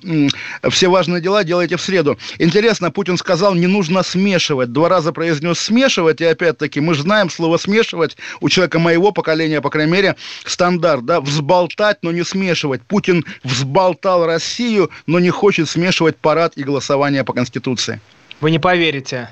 [0.69, 2.17] Все важные дела делайте в среду.
[2.39, 4.71] Интересно, Путин сказал, не нужно смешивать.
[4.71, 9.61] Два раза произнес смешивать, и опять-таки мы же знаем слово смешивать у человека моего поколения,
[9.61, 12.81] по крайней мере, стандарт, да, взболтать, но не смешивать.
[12.83, 17.99] Путин взболтал Россию, но не хочет смешивать парад и голосование по Конституции.
[18.39, 19.29] Вы не поверите.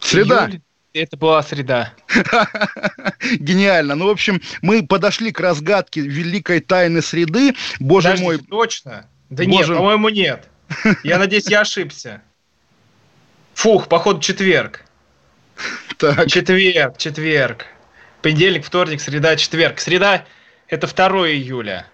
[0.00, 0.48] Среда.
[0.48, 0.60] Июль,
[0.92, 1.94] это была среда.
[3.38, 3.94] Гениально.
[3.94, 7.54] Ну, в общем, мы подошли к разгадке великой тайны среды.
[7.78, 8.38] Боже Подождите, мой.
[8.38, 9.06] Точно?
[9.30, 9.68] Да Боже...
[9.68, 10.48] нет, по-моему, нет.
[11.04, 12.22] Я надеюсь, я ошибся.
[13.54, 14.84] Фух, походу, четверг.
[15.96, 16.26] Так.
[16.28, 17.66] Четверг, четверг.
[18.22, 19.78] Понедельник, вторник, среда, четверг.
[19.78, 20.24] Среда–
[20.68, 21.86] это 2 июля.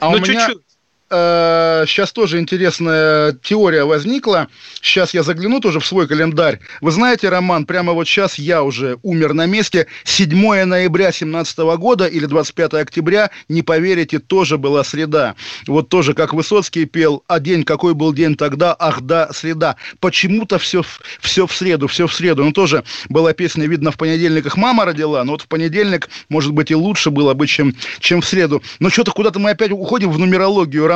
[0.00, 0.65] А ну, чуть-чуть
[1.08, 4.48] сейчас э, тоже интересная теория возникла.
[4.80, 6.58] Сейчас я загляну тоже в свой календарь.
[6.80, 9.86] Вы знаете, Роман, прямо вот сейчас я уже умер на месте.
[10.04, 15.36] 7 ноября 17 года или 25 октября, не поверите, тоже была среда.
[15.68, 19.76] Вот тоже, как Высоцкий пел, а день, какой был день тогда, ах да, среда.
[20.00, 20.82] Почему-то все,
[21.20, 22.44] все в среду, все в среду.
[22.44, 26.72] Ну, тоже была песня, видно, в понедельниках мама родила, но вот в понедельник, может быть,
[26.72, 28.62] и лучше было бы, чем, чем в среду.
[28.80, 30.95] Но что-то куда-то мы опять уходим в нумерологию, роман,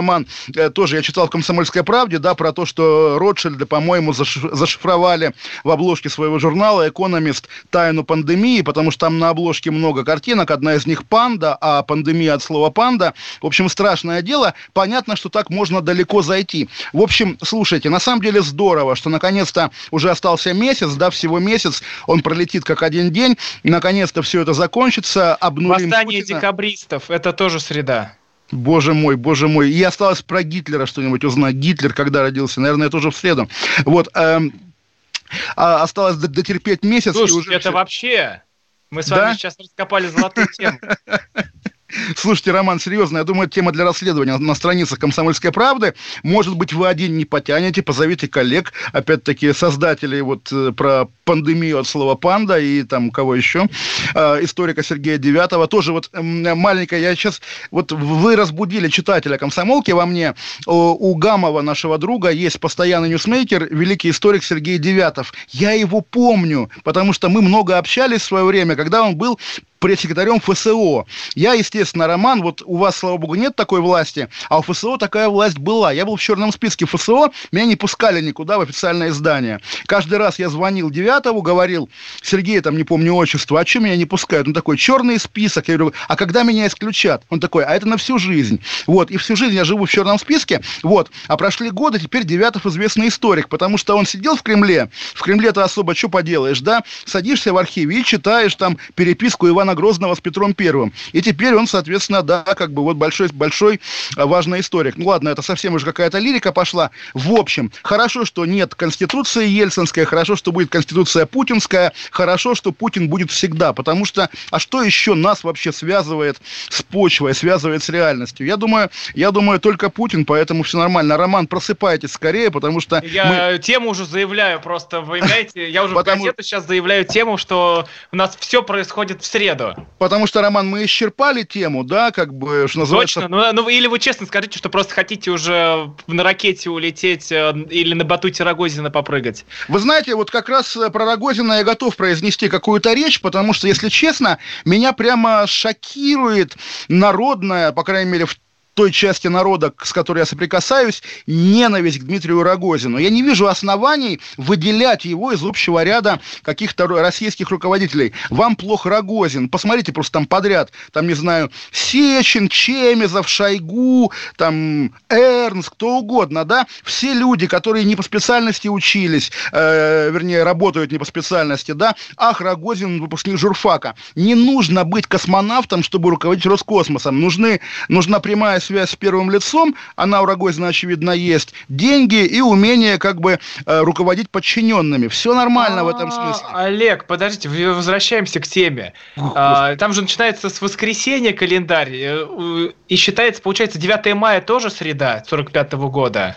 [0.55, 5.35] э, тоже я читал в «Комсомольской правде», да, про то, что Ротшильды, по-моему, зашифровали
[5.65, 10.75] в обложке своего журнала «Экономист» тайну пандемии, потому что там на обложке много картинок, одна
[10.75, 13.15] из них панда, а пандемия от слова панда.
[13.41, 14.55] В общем, страшное дело.
[14.73, 16.69] Понятно, что так можно далеко зайти.
[16.93, 21.83] В общем, слушайте, на самом деле здорово, что наконец-то уже остался месяц, да, всего месяц,
[22.07, 26.39] он пролетит как один день, наконец-то все это закончится, обнулим Восстание Путина.
[26.39, 28.15] декабристов, это тоже среда.
[28.51, 29.71] Боже мой, боже мой.
[29.71, 31.55] И осталось про Гитлера что-нибудь узнать.
[31.55, 32.61] Гитлер когда родился?
[32.61, 33.49] Наверное, это уже в среду.
[33.85, 34.09] Вот.
[34.15, 37.13] А осталось дотерпеть месяц.
[37.13, 37.71] Слушай, уже это все...
[37.73, 38.43] вообще...
[38.91, 39.17] Мы с да?
[39.17, 40.81] вами сейчас раскопали золотую тему.
[42.17, 45.95] Слушайте, Роман, серьезно, я думаю, тема для расследования на страницах «Комсомольской правды».
[46.23, 51.87] Может быть, вы один не потянете, позовите коллег, опять-таки, создателей вот э, про пандемию от
[51.87, 53.69] слова «панда» и там кого еще,
[54.15, 55.67] э, историка Сергея Девятова.
[55.67, 60.35] Тоже вот маленькая, я сейчас, вот вы разбудили читателя «Комсомолки» во мне.
[60.67, 65.33] У Гамова, нашего друга, есть постоянный ньюсмейкер, великий историк Сергей Девятов.
[65.49, 69.39] Я его помню, потому что мы много общались в свое время, когда он был
[69.81, 71.07] пресс-секретарем ФСО.
[71.35, 75.29] Я, естественно, Роман, вот у вас, слава богу, нет такой власти, а у ФСО такая
[75.29, 75.91] власть была.
[75.91, 79.61] Я был в черном списке ФСО, меня не пускали никуда в официальное издание.
[79.87, 81.89] Каждый раз я звонил девятому, говорил,
[82.23, 84.47] Сергей, там, не помню отчество, а что меня не пускают?
[84.47, 85.69] Он такой, черный список.
[85.69, 87.25] Я говорю, а когда меня исключат?
[87.31, 88.61] Он такой, а это на всю жизнь.
[88.87, 92.67] Вот, и всю жизнь я живу в черном списке, вот, а прошли годы, теперь Девятов
[92.67, 97.53] известный историк, потому что он сидел в Кремле, в Кремле-то особо что поделаешь, да, садишься
[97.53, 100.93] в архиве и читаешь там переписку Ивана Ивана Грозного с Петром Первым.
[101.13, 103.81] И теперь он, соответственно, да, как бы вот большой, большой
[104.17, 104.97] а, важный историк.
[104.97, 106.91] Ну ладно, это совсем уже какая-то лирика пошла.
[107.15, 113.09] В общем, хорошо, что нет Конституции Ельцинской, хорошо, что будет Конституция Путинская, хорошо, что Путин
[113.09, 118.47] будет всегда, потому что, а что еще нас вообще связывает с почвой, связывает с реальностью?
[118.47, 121.17] Я думаю, я думаю, только Путин, поэтому все нормально.
[121.17, 123.03] Роман, просыпайтесь скорее, потому что...
[123.05, 123.59] Я мы...
[123.59, 128.17] тему уже заявляю просто, вы понимаете, я уже в газету сейчас заявляю тему, что у
[128.17, 129.87] нас все происходит в среду среду.
[129.99, 133.21] Потому что, Роман, мы исчерпали тему, да, как бы, что называется...
[133.21, 137.53] Точно, ну, ну или вы честно скажите, что просто хотите уже на ракете улететь э,
[137.71, 139.45] или на батуте Рогозина попрыгать.
[139.69, 143.67] Вы знаете, вот как раз э, про Рогозина я готов произнести какую-то речь, потому что,
[143.67, 146.57] если честно, меня прямо шокирует
[146.89, 148.37] народная, по крайней мере, в
[148.75, 152.99] той части народа, с которой я соприкасаюсь, ненависть к Дмитрию Рогозину.
[152.99, 158.13] Я не вижу оснований выделять его из общего ряда каких-то российских руководителей.
[158.31, 159.49] Вам плохо Рогозин.
[159.49, 160.71] Посмотрите просто там подряд.
[160.93, 166.67] Там, не знаю, Сечин, Чемезов, Шойгу, там Эрнст, кто угодно, да?
[166.85, 171.97] Все люди, которые не по специальности учились, э, вернее, работают не по специальности, да?
[172.17, 173.95] Ах, Рогозин, выпускник журфака.
[174.15, 177.21] Не нужно быть космонавтом, чтобы руководить Роскосмосом.
[177.21, 182.99] Нужны, нужна прямая связь с первым лицом, она у Рогозина, очевидно, есть, деньги и умение
[182.99, 185.09] как бы э, руководить подчиненными.
[185.09, 186.47] Все нормально в этом а, смысле.
[186.53, 188.93] Олег, подождите, возвращаемся к теме.
[189.17, 195.23] А, там же начинается с воскресенья календарь, э, и считается, получается, 9 мая тоже среда
[195.27, 196.37] 45 -го года.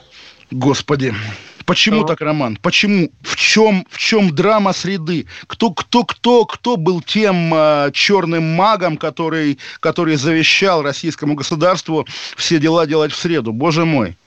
[0.51, 1.13] Господи.
[1.65, 2.07] Почему Что?
[2.07, 2.57] так, Роман?
[2.61, 3.09] Почему?
[3.21, 5.27] В чем, в чем драма среды?
[5.47, 12.59] Кто, кто, кто, кто был тем э, черным магом, который, который завещал российскому государству все
[12.59, 13.53] дела делать в среду?
[13.53, 14.17] Боже мой.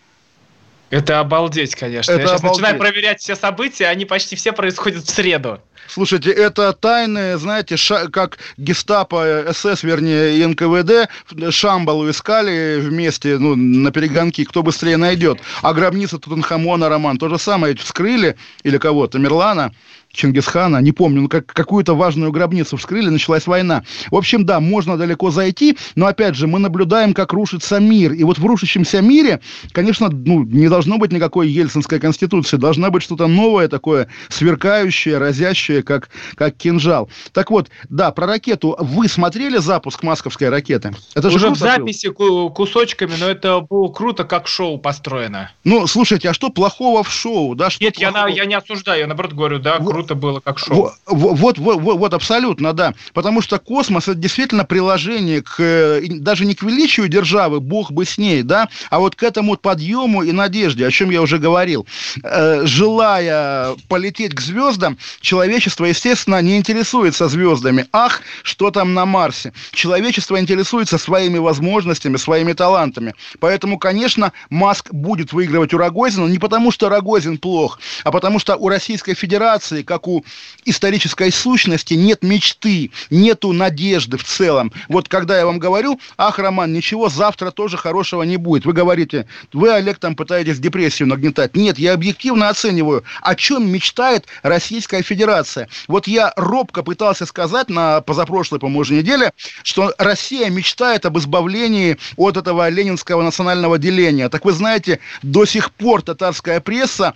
[0.90, 2.12] Это обалдеть, конечно.
[2.12, 2.60] Это Я сейчас обалдеть.
[2.62, 5.60] начинаю проверять все события, они почти все происходят в среду.
[5.88, 11.08] Слушайте, это тайны, знаете, ша- как гестапо, СС, вернее, и НКВД
[11.50, 15.38] Шамбалу искали вместе, ну, на перегонки, кто быстрее найдет.
[15.62, 19.72] А гробница Тутанхамона, Роман, то же самое вскрыли, или кого-то, Мерлана,
[20.16, 23.84] Чингисхана, не помню, ну, как, какую-то важную гробницу вскрыли, началась война.
[24.10, 28.12] В общем, да, можно далеко зайти, но, опять же, мы наблюдаем, как рушится мир.
[28.12, 29.40] И вот в рушащемся мире,
[29.72, 35.82] конечно, ну, не должно быть никакой ельцинской конституции, должна быть что-то новое такое, сверкающее, разящее,
[35.82, 37.10] как, как кинжал.
[37.32, 38.76] Так вот, да, про ракету.
[38.78, 40.92] Вы смотрели запуск московской ракеты?
[41.14, 42.50] Это Уже в записи был?
[42.50, 45.50] кусочками, но это было круто, как шоу построено.
[45.64, 47.54] Ну, слушайте, а что плохого в шоу?
[47.54, 50.40] Да, что Нет, я, на, я не осуждаю, я наоборот говорю, да, круто круто было,
[50.40, 50.92] как шоу.
[51.06, 52.94] Вот, вот, вот, вот, абсолютно, да.
[53.12, 58.04] Потому что космос это действительно приложение к, э, даже не к величию державы, бог бы
[58.04, 61.86] с ней, да, а вот к этому подъему и надежде, о чем я уже говорил.
[62.22, 67.86] Э, желая полететь к звездам, человечество, естественно, не интересуется звездами.
[67.92, 69.52] Ах, что там на Марсе.
[69.72, 73.14] Человечество интересуется своими возможностями, своими талантами.
[73.40, 78.56] Поэтому, конечно, Маск будет выигрывать у Рогозина не потому, что Рогозин плох, а потому что
[78.56, 80.24] у Российской Федерации, как как у
[80.66, 84.72] исторической сущности нет мечты, нету надежды в целом.
[84.88, 88.66] Вот когда я вам говорю, ах, Роман, ничего, завтра тоже хорошего не будет.
[88.66, 91.56] Вы говорите, вы, Олег, там пытаетесь депрессию нагнетать.
[91.56, 95.68] Нет, я объективно оцениваю, о чем мечтает Российская Федерация.
[95.88, 99.32] Вот я робко пытался сказать на позапрошлой, по-моему, неделе,
[99.62, 104.28] что Россия мечтает об избавлении от этого ленинского национального деления.
[104.28, 107.14] Так вы знаете, до сих пор татарская пресса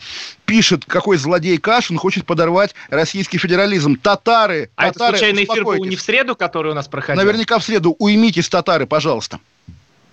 [0.51, 3.94] пишет, какой злодей Кашин хочет подорвать российский федерализм.
[3.94, 7.22] Татары, а татары, это случайный эфир был не в среду, который у нас проходил?
[7.22, 7.94] Наверняка в среду.
[8.01, 9.38] Уймитесь, татары, пожалуйста.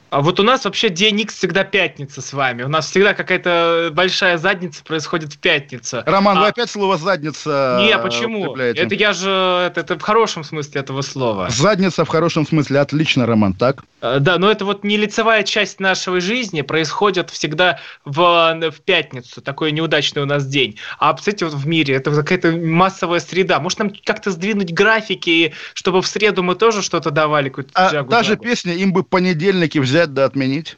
[0.09, 2.63] А вот у нас вообще день X всегда пятница с вами.
[2.63, 6.01] У нас всегда какая-то большая задница происходит в пятницу.
[6.05, 6.41] Роман, а...
[6.41, 7.79] вы опять слово задница.
[7.81, 8.55] Не, почему?
[8.55, 11.49] Это я же это, это в хорошем смысле этого слова.
[11.49, 12.79] Задница в хорошем смысле.
[12.79, 13.83] Отлично, Роман, так?
[13.99, 19.41] А, да, но это вот не лицевая часть нашей жизни происходит всегда в, в пятницу.
[19.41, 20.77] Такой неудачный у нас день.
[20.99, 23.59] А, кстати, вот в мире это какая-то массовая среда.
[23.59, 27.53] Может, нам как-то сдвинуть графики, чтобы в среду мы тоже что-то давали?
[27.73, 30.77] А даже песня им бы понедельники взять взять да отменить.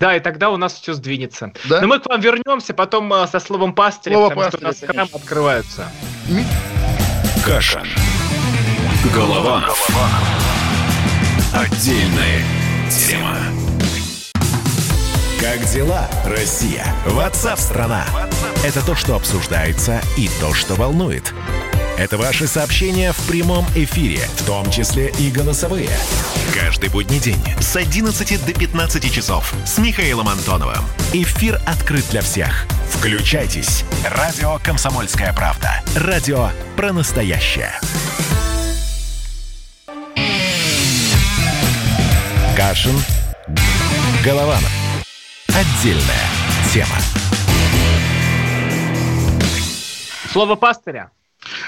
[0.00, 1.52] Да, и тогда у нас все сдвинется.
[1.68, 1.80] Да?
[1.80, 4.88] Но мы к вам вернемся потом а, со словом пастыря, Слово потому пастыря, что у
[4.88, 5.88] нас храм открываются.
[7.44, 7.82] Каша.
[9.14, 9.60] Голова.
[9.60, 10.08] Голова.
[11.54, 12.42] Отдельная
[12.90, 13.36] тема.
[15.40, 16.84] Как дела, Россия?
[17.06, 18.04] Ватсап-страна!
[18.64, 21.32] Это то, что обсуждается и то, что волнует.
[21.98, 25.88] Это ваши сообщения в прямом эфире, в том числе и голосовые.
[26.54, 30.84] Каждый будний день с 11 до 15 часов с Михаилом Антоновым.
[31.14, 32.66] Эфир открыт для всех.
[32.90, 33.84] Включайтесь.
[34.10, 35.82] Радио «Комсомольская правда».
[35.96, 37.72] Радио про настоящее.
[42.54, 42.96] Кашин.
[44.22, 44.70] Голованов.
[45.48, 46.28] Отдельная
[46.72, 46.96] тема.
[50.30, 51.10] Слово пастыря.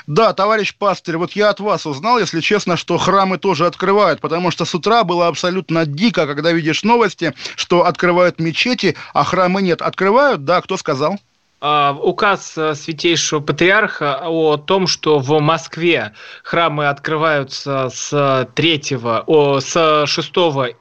[0.06, 4.50] Да, товарищ пастырь, вот я от вас узнал, если честно, что храмы тоже открывают, потому
[4.50, 9.82] что с утра было абсолютно дико, когда видишь новости, что открывают мечети, а храмы нет.
[9.82, 11.18] Открывают, да, кто сказал?
[11.60, 16.12] А, указ э, святейшего патриарха о том, что в Москве
[16.44, 18.82] храмы открываются с 3,
[19.26, 20.28] о, с 6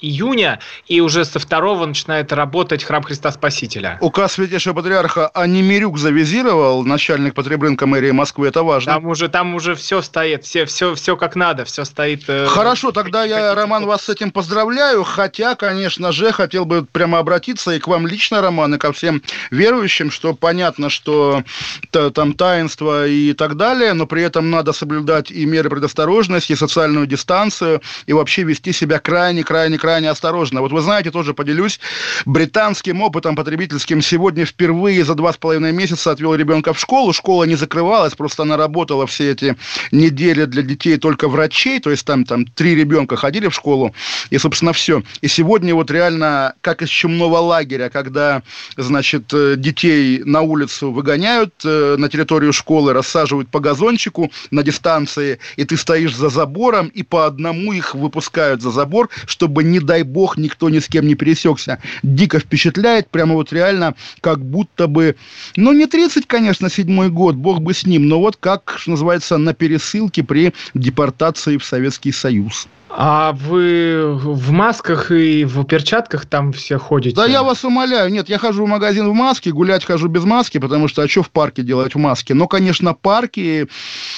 [0.02, 3.98] июня, и уже со 2 начинает работать храм Христа Спасителя.
[4.02, 8.94] Указ святейшего патриарха а Немирюк завизировал, начальник потребрынка мэрии Москвы, это важно.
[8.94, 12.26] Там уже, там уже все стоит, все, все, все как надо, все стоит.
[12.28, 17.18] Э, Хорошо, тогда я, Роман, вас с этим поздравляю, хотя, конечно же, хотел бы прямо
[17.18, 21.43] обратиться и к вам лично, Роман, и ко всем верующим, что понятно, понятно, что
[21.91, 27.07] там таинство и так далее, но при этом надо соблюдать и меры предосторожности, и социальную
[27.07, 30.61] дистанцию, и вообще вести себя крайне-крайне-крайне осторожно.
[30.61, 31.80] Вот вы знаете, тоже поделюсь,
[32.26, 37.13] британским опытом потребительским сегодня впервые за два с половиной месяца отвел ребенка в школу.
[37.13, 39.55] Школа не закрывалась, просто она работала все эти
[39.91, 43.93] недели для детей только врачей, то есть там, там три ребенка ходили в школу,
[44.32, 45.01] и, собственно, все.
[45.22, 48.41] И сегодня вот реально, как из чумного лагеря, когда,
[48.76, 54.64] значит, э, детей на улице улицу выгоняют э, на территорию школы, рассаживают по газончику на
[54.64, 59.80] дистанции, и ты стоишь за забором, и по одному их выпускают за забор, чтобы, не
[59.80, 61.80] дай бог, никто ни с кем не пересекся.
[62.03, 65.16] Дико впечатляет, прямо вот реально, как будто бы,
[65.55, 69.38] ну, не 30, конечно, седьмой год, бог бы с ним, но вот как, что называется,
[69.38, 72.68] на пересылке при депортации в Советский Союз.
[72.90, 77.16] А вы в масках и в перчатках там все ходите?
[77.16, 78.10] Да я вас умоляю.
[78.12, 81.22] Нет, я хожу в магазин в маске, гулять хожу без маски, потому что а что
[81.22, 82.34] в парке делать в маске?
[82.34, 83.68] Но, конечно, парки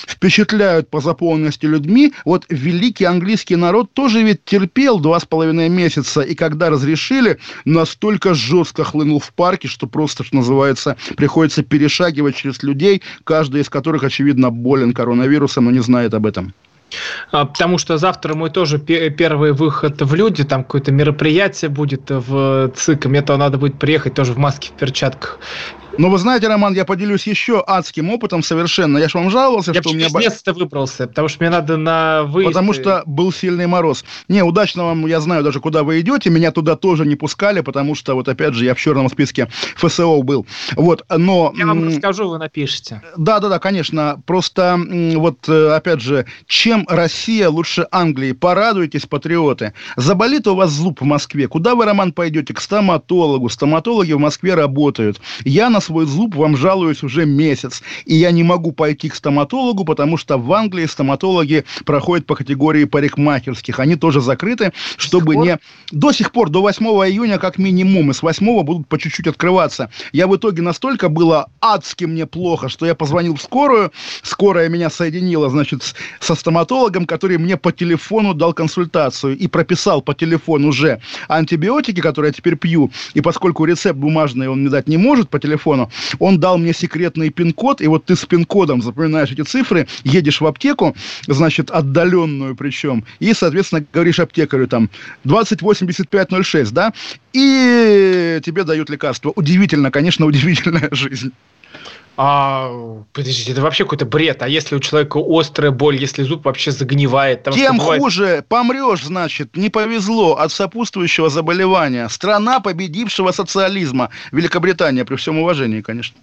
[0.08, 2.14] впечатляют по заполненности людьми.
[2.26, 8.34] Вот великий английский народ тоже ведь терпел два с половиной месяца, и когда разрешили, настолько
[8.34, 14.04] жестко хлынул в парке, что просто, что называется, приходится перешагивать через людей, каждый из которых,
[14.04, 16.54] очевидно, болен коронавирусом, но не знает об этом.
[17.32, 22.72] А, потому что завтра мой тоже первый выход в люди, там какое-то мероприятие будет в
[22.76, 25.40] ЦИК, мне то надо будет приехать тоже в маске, в перчатках.
[26.00, 28.98] Но вы знаете, Роман, я поделюсь еще адским опытом совершенно.
[29.00, 30.08] Я же вам жаловался, я что у меня...
[30.10, 32.54] Я место выбрался, потому что мне надо на выезд.
[32.54, 34.06] Потому что был сильный мороз.
[34.30, 36.30] Не, удачно вам, я знаю даже, куда вы идете.
[36.30, 40.22] Меня туда тоже не пускали, потому что, вот опять же, я в черном списке ФСО
[40.22, 40.48] был.
[40.78, 41.54] Вот, но...
[41.58, 43.02] Я вам расскажу, вы напишите.
[43.18, 44.24] Да-да-да, конечно.
[44.26, 44.80] Просто,
[45.16, 48.32] вот, э, опять же, чем Россия лучше Англии?
[48.32, 49.74] Порадуйтесь, патриоты.
[49.98, 51.50] Заболит у вас зуб в Москве.
[51.50, 52.54] Куда вы, Роман, пойдете?
[52.54, 53.50] К стоматологу.
[53.50, 55.20] Стоматологи в Москве работают.
[55.44, 57.82] Я на свой зуб вам жалуюсь уже месяц.
[58.06, 62.84] И я не могу пойти к стоматологу, потому что в Англии стоматологи проходят по категории
[62.86, 63.80] парикмахерских.
[63.80, 65.58] Они тоже закрыты, чтобы не...
[65.92, 69.90] До сих пор, до 8 июня как минимум, и с 8 будут по чуть-чуть открываться.
[70.12, 74.92] Я в итоге настолько было адски мне плохо, что я позвонил в скорую, скорая меня
[74.92, 81.02] соединила, значит, со стоматологом, который мне по телефону дал консультацию и прописал по телефону уже
[81.28, 85.40] антибиотики, которые я теперь пью, и поскольку рецепт бумажный он мне дать не может по
[85.40, 85.92] телефону, телефону.
[86.20, 90.46] Он дал мне секретный пин-код, и вот ты с пин-кодом запоминаешь эти цифры, едешь в
[90.46, 90.96] аптеку,
[91.28, 94.90] значит, отдаленную причем, и, соответственно, говоришь аптекарю там
[95.24, 96.94] 208506, да,
[97.34, 99.32] и тебе дают лекарство.
[99.36, 101.32] Удивительно, конечно, удивительная жизнь.
[102.22, 102.70] А,
[103.14, 104.42] подождите, это вообще какой-то бред.
[104.42, 107.44] А если у человека острая боль, если зуб вообще загнивает?
[107.44, 108.02] Там Тем бывает...
[108.02, 108.44] хуже.
[108.46, 109.56] Помрешь, значит.
[109.56, 112.10] Не повезло от сопутствующего заболевания.
[112.10, 114.10] Страна победившего социализма.
[114.34, 116.18] Великобритания, при всем уважении, конечно.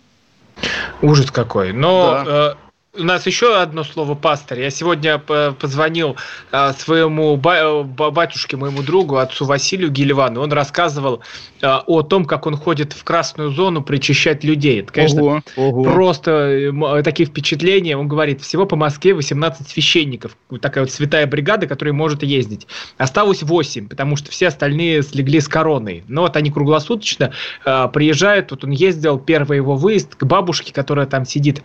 [1.00, 1.72] Ужас какой.
[1.72, 2.56] Но да.
[2.98, 4.58] У нас еще одно слово пастор.
[4.58, 6.16] Я сегодня позвонил
[6.52, 10.40] а, своему батюшке, моему другу, отцу Василию Гелевану.
[10.40, 11.20] Он рассказывал
[11.62, 14.80] а, о том, как он ходит в красную зону причащать людей.
[14.80, 15.84] Это, конечно, ого, ого.
[15.84, 17.96] просто э, такие впечатления.
[17.96, 20.36] Он говорит, всего по Москве 18 священников.
[20.60, 22.66] Такая вот святая бригада, которая может ездить.
[22.98, 26.04] Осталось 8, потому что все остальные слегли с короной.
[26.08, 27.32] Но вот они круглосуточно
[27.64, 28.50] а, приезжают.
[28.50, 31.62] Вот он ездил, первый его выезд к бабушке, которая там сидит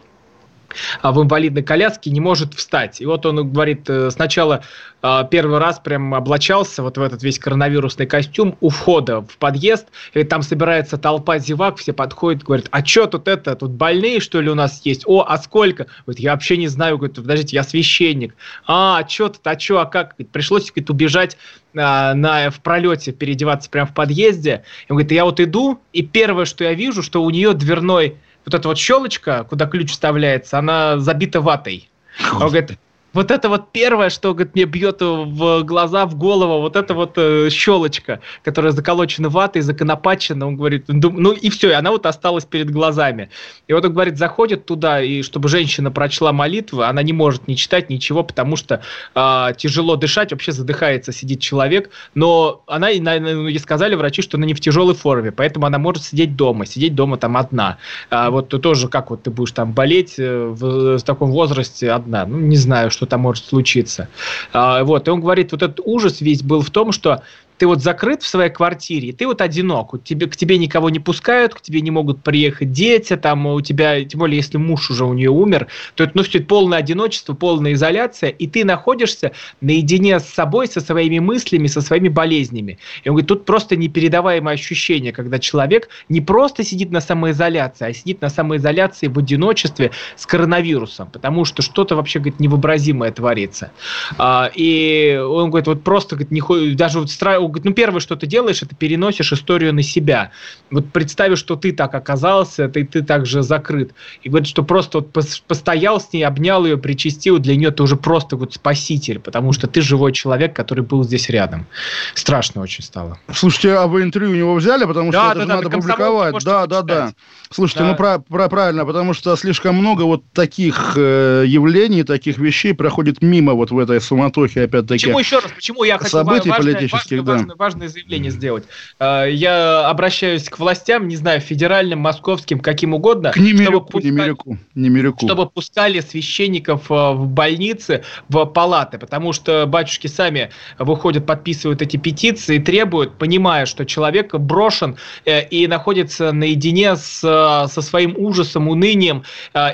[1.03, 3.01] в инвалидной коляске не может встать.
[3.01, 4.63] И вот он говорит, э, сначала
[5.03, 9.87] а, первый раз прям облачался вот в этот весь коронавирусный костюм у входа в подъезд,
[10.13, 14.39] и там собирается толпа зевак, все подходят, говорят, а что тут это, тут больные что
[14.41, 15.03] ли у нас есть?
[15.07, 15.87] О, а сколько?
[16.05, 18.35] Говорит, я вообще не знаю, говорит, подождите, я священник.
[18.67, 20.09] А, а что тут, а что, а как?
[20.09, 21.37] Говорит, пришлось говорит, убежать
[21.75, 24.63] а, на, в пролете, переодеваться прямо в подъезде.
[24.87, 28.17] И он говорит, я вот иду, и первое, что я вижу, что у нее дверной
[28.45, 31.89] вот эта вот щелочка, куда ключ вставляется, она забита ватой.
[32.33, 32.77] Он говорит,
[33.13, 37.13] вот это вот первое, что говорит, мне бьет в глаза, в голову, вот эта вот
[37.17, 42.45] э, щелочка, которая заколочена ватой, законопачена, он говорит, ну и все, и она вот осталась
[42.45, 43.29] перед глазами.
[43.67, 47.57] И вот он говорит, заходит туда, и чтобы женщина прочла молитву, она не может не
[47.57, 48.81] читать ничего, потому что
[49.15, 54.45] э, тяжело дышать, вообще задыхается, сидит человек, но она, ну, ей сказали врачи, что она
[54.45, 57.77] не в тяжелой форме, поэтому она может сидеть дома, сидеть дома там одна.
[58.09, 62.25] А вот тоже, как вот ты будешь там болеть э, в, в таком возрасте одна,
[62.25, 64.09] ну не знаю, что что там может случиться.
[64.53, 67.23] А, вот, и он говорит, вот этот ужас весь был в том, что
[67.61, 70.97] ты вот закрыт в своей квартире, ты вот одинок, у тебя, к тебе никого не
[70.97, 75.05] пускают, к тебе не могут приехать дети, там у тебя, тем более если муж уже
[75.05, 79.33] у нее умер, то это, ну, все, это полное одиночество, полная изоляция, и ты находишься
[79.61, 82.79] наедине с собой, со своими мыслями, со своими болезнями.
[83.03, 87.93] И он говорит, тут просто непередаваемое ощущение, когда человек не просто сидит на самоизоляции, а
[87.93, 93.71] сидит на самоизоляции в одиночестве с коронавирусом, потому что что-то вообще, говорит, невообразимое творится.
[94.17, 98.15] А, и он говорит, вот просто, говорит, не, даже вот страх, говорит, ну первое, что
[98.15, 100.31] ты делаешь, это переносишь историю на себя.
[100.69, 103.93] Вот представь, что ты так оказался, ты, ты так же закрыт.
[104.23, 107.95] И говорит, что просто вот постоял с ней, обнял ее, причастил, для нее ты уже
[107.95, 111.67] просто вот спаситель, потому что ты живой человек, который был здесь рядом.
[112.13, 113.19] Страшно очень стало.
[113.33, 115.69] Слушайте, а вы интервью у него взяли, потому что да, это да, же да, надо
[115.69, 116.43] публиковать.
[116.43, 117.13] Да, да, да.
[117.49, 117.89] Слушайте, да.
[117.89, 123.21] ну про, про, правильно, потому что слишком много вот таких э, явлений, таких вещей проходит
[123.21, 125.05] мимо вот в этой суматохе, опять-таки.
[125.05, 125.51] Почему еще раз?
[125.51, 127.40] Почему я хочу событий важное, политических, важное, да.
[127.41, 128.65] Важное, важное заявление сделать?
[128.99, 133.31] Э, я обращаюсь к властям, не знаю, федеральным, московским, каким угодно.
[133.31, 135.25] К Немирюку, чтобы пускали, Немирюку, Немирюку.
[135.25, 141.97] Чтобы пускали священников э, в больницы, в палаты, потому что батюшки сами выходят, подписывают эти
[141.97, 149.23] петиции, требуют, понимая, что человек брошен э, и находится наедине с со своим ужасом, унынием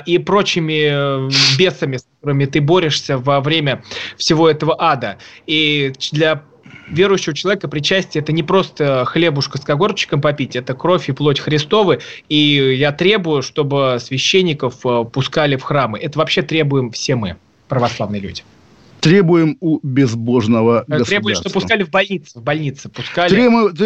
[0.06, 3.82] и прочими э, бесами, с которыми ты борешься во время
[4.16, 5.18] всего этого ада.
[5.46, 6.42] И для
[6.90, 12.00] верующего человека причастие это не просто хлебушка с когорчиком попить, это кровь и плоть Христовы.
[12.28, 15.98] И я требую, чтобы священников э, пускали в храмы.
[15.98, 17.36] Это вообще требуем все мы,
[17.68, 18.42] православные люди.
[19.00, 21.34] Требуем у безбожного Требуем, государства.
[21.34, 23.82] чтобы пускали в больницы, в больницы пускали Требуем, в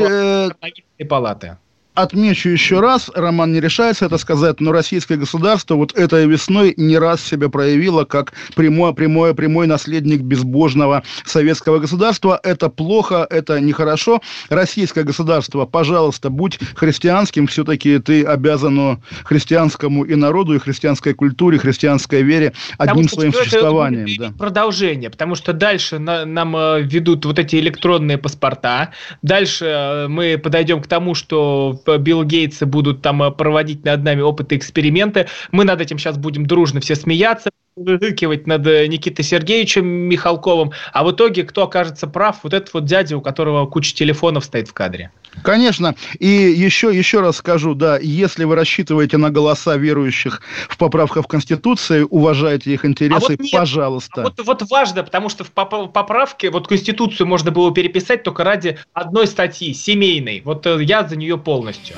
[0.98, 1.59] э, палаты.
[1.95, 6.97] Отмечу еще раз, Роман не решается это сказать, но российское государство вот этой весной не
[6.97, 12.40] раз себя проявило как прямой, прямой, прямой наследник безбожного советского государства.
[12.43, 14.22] Это плохо, это нехорошо.
[14.49, 22.22] Российское государство, пожалуйста, будь христианским, все-таки ты обязан христианскому и народу, и христианской культуре, христианской
[22.22, 24.07] вере одним потому своим существованием.
[24.07, 24.38] Это да.
[24.38, 30.38] Продолжение, потому что дальше на, нам э, ведут вот эти электронные паспорта, дальше э, мы
[30.38, 35.26] подойдем к тому, что Билл Гейтсы будут там э, проводить над нами опыты, эксперименты.
[35.51, 41.05] Мы над этим сейчас будем дружно все смеяться, выкивать над э, Никитой Сергеевичем Михалковым, а
[41.05, 44.73] в итоге кто окажется прав, вот этот вот дядя, у которого куча телефонов стоит в
[44.73, 45.11] кадре.
[45.43, 45.95] Конечно.
[46.18, 51.29] И еще, еще раз скажу, да, если вы рассчитываете на голоса верующих в поправках в
[51.29, 54.20] Конституции, уважайте их интересы, а вот нет, пожалуйста.
[54.20, 58.79] А вот, вот важно, потому что в поправке, вот Конституцию можно было переписать только ради
[58.93, 60.43] одной статьи, семейной.
[60.45, 61.97] Вот э, я за нее полностью.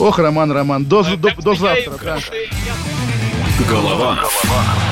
[0.00, 1.92] Ох, Роман, Роман, до, до, до, до завтра.
[2.02, 2.18] Да.
[3.68, 4.16] Голова.
[4.16, 4.91] Голова.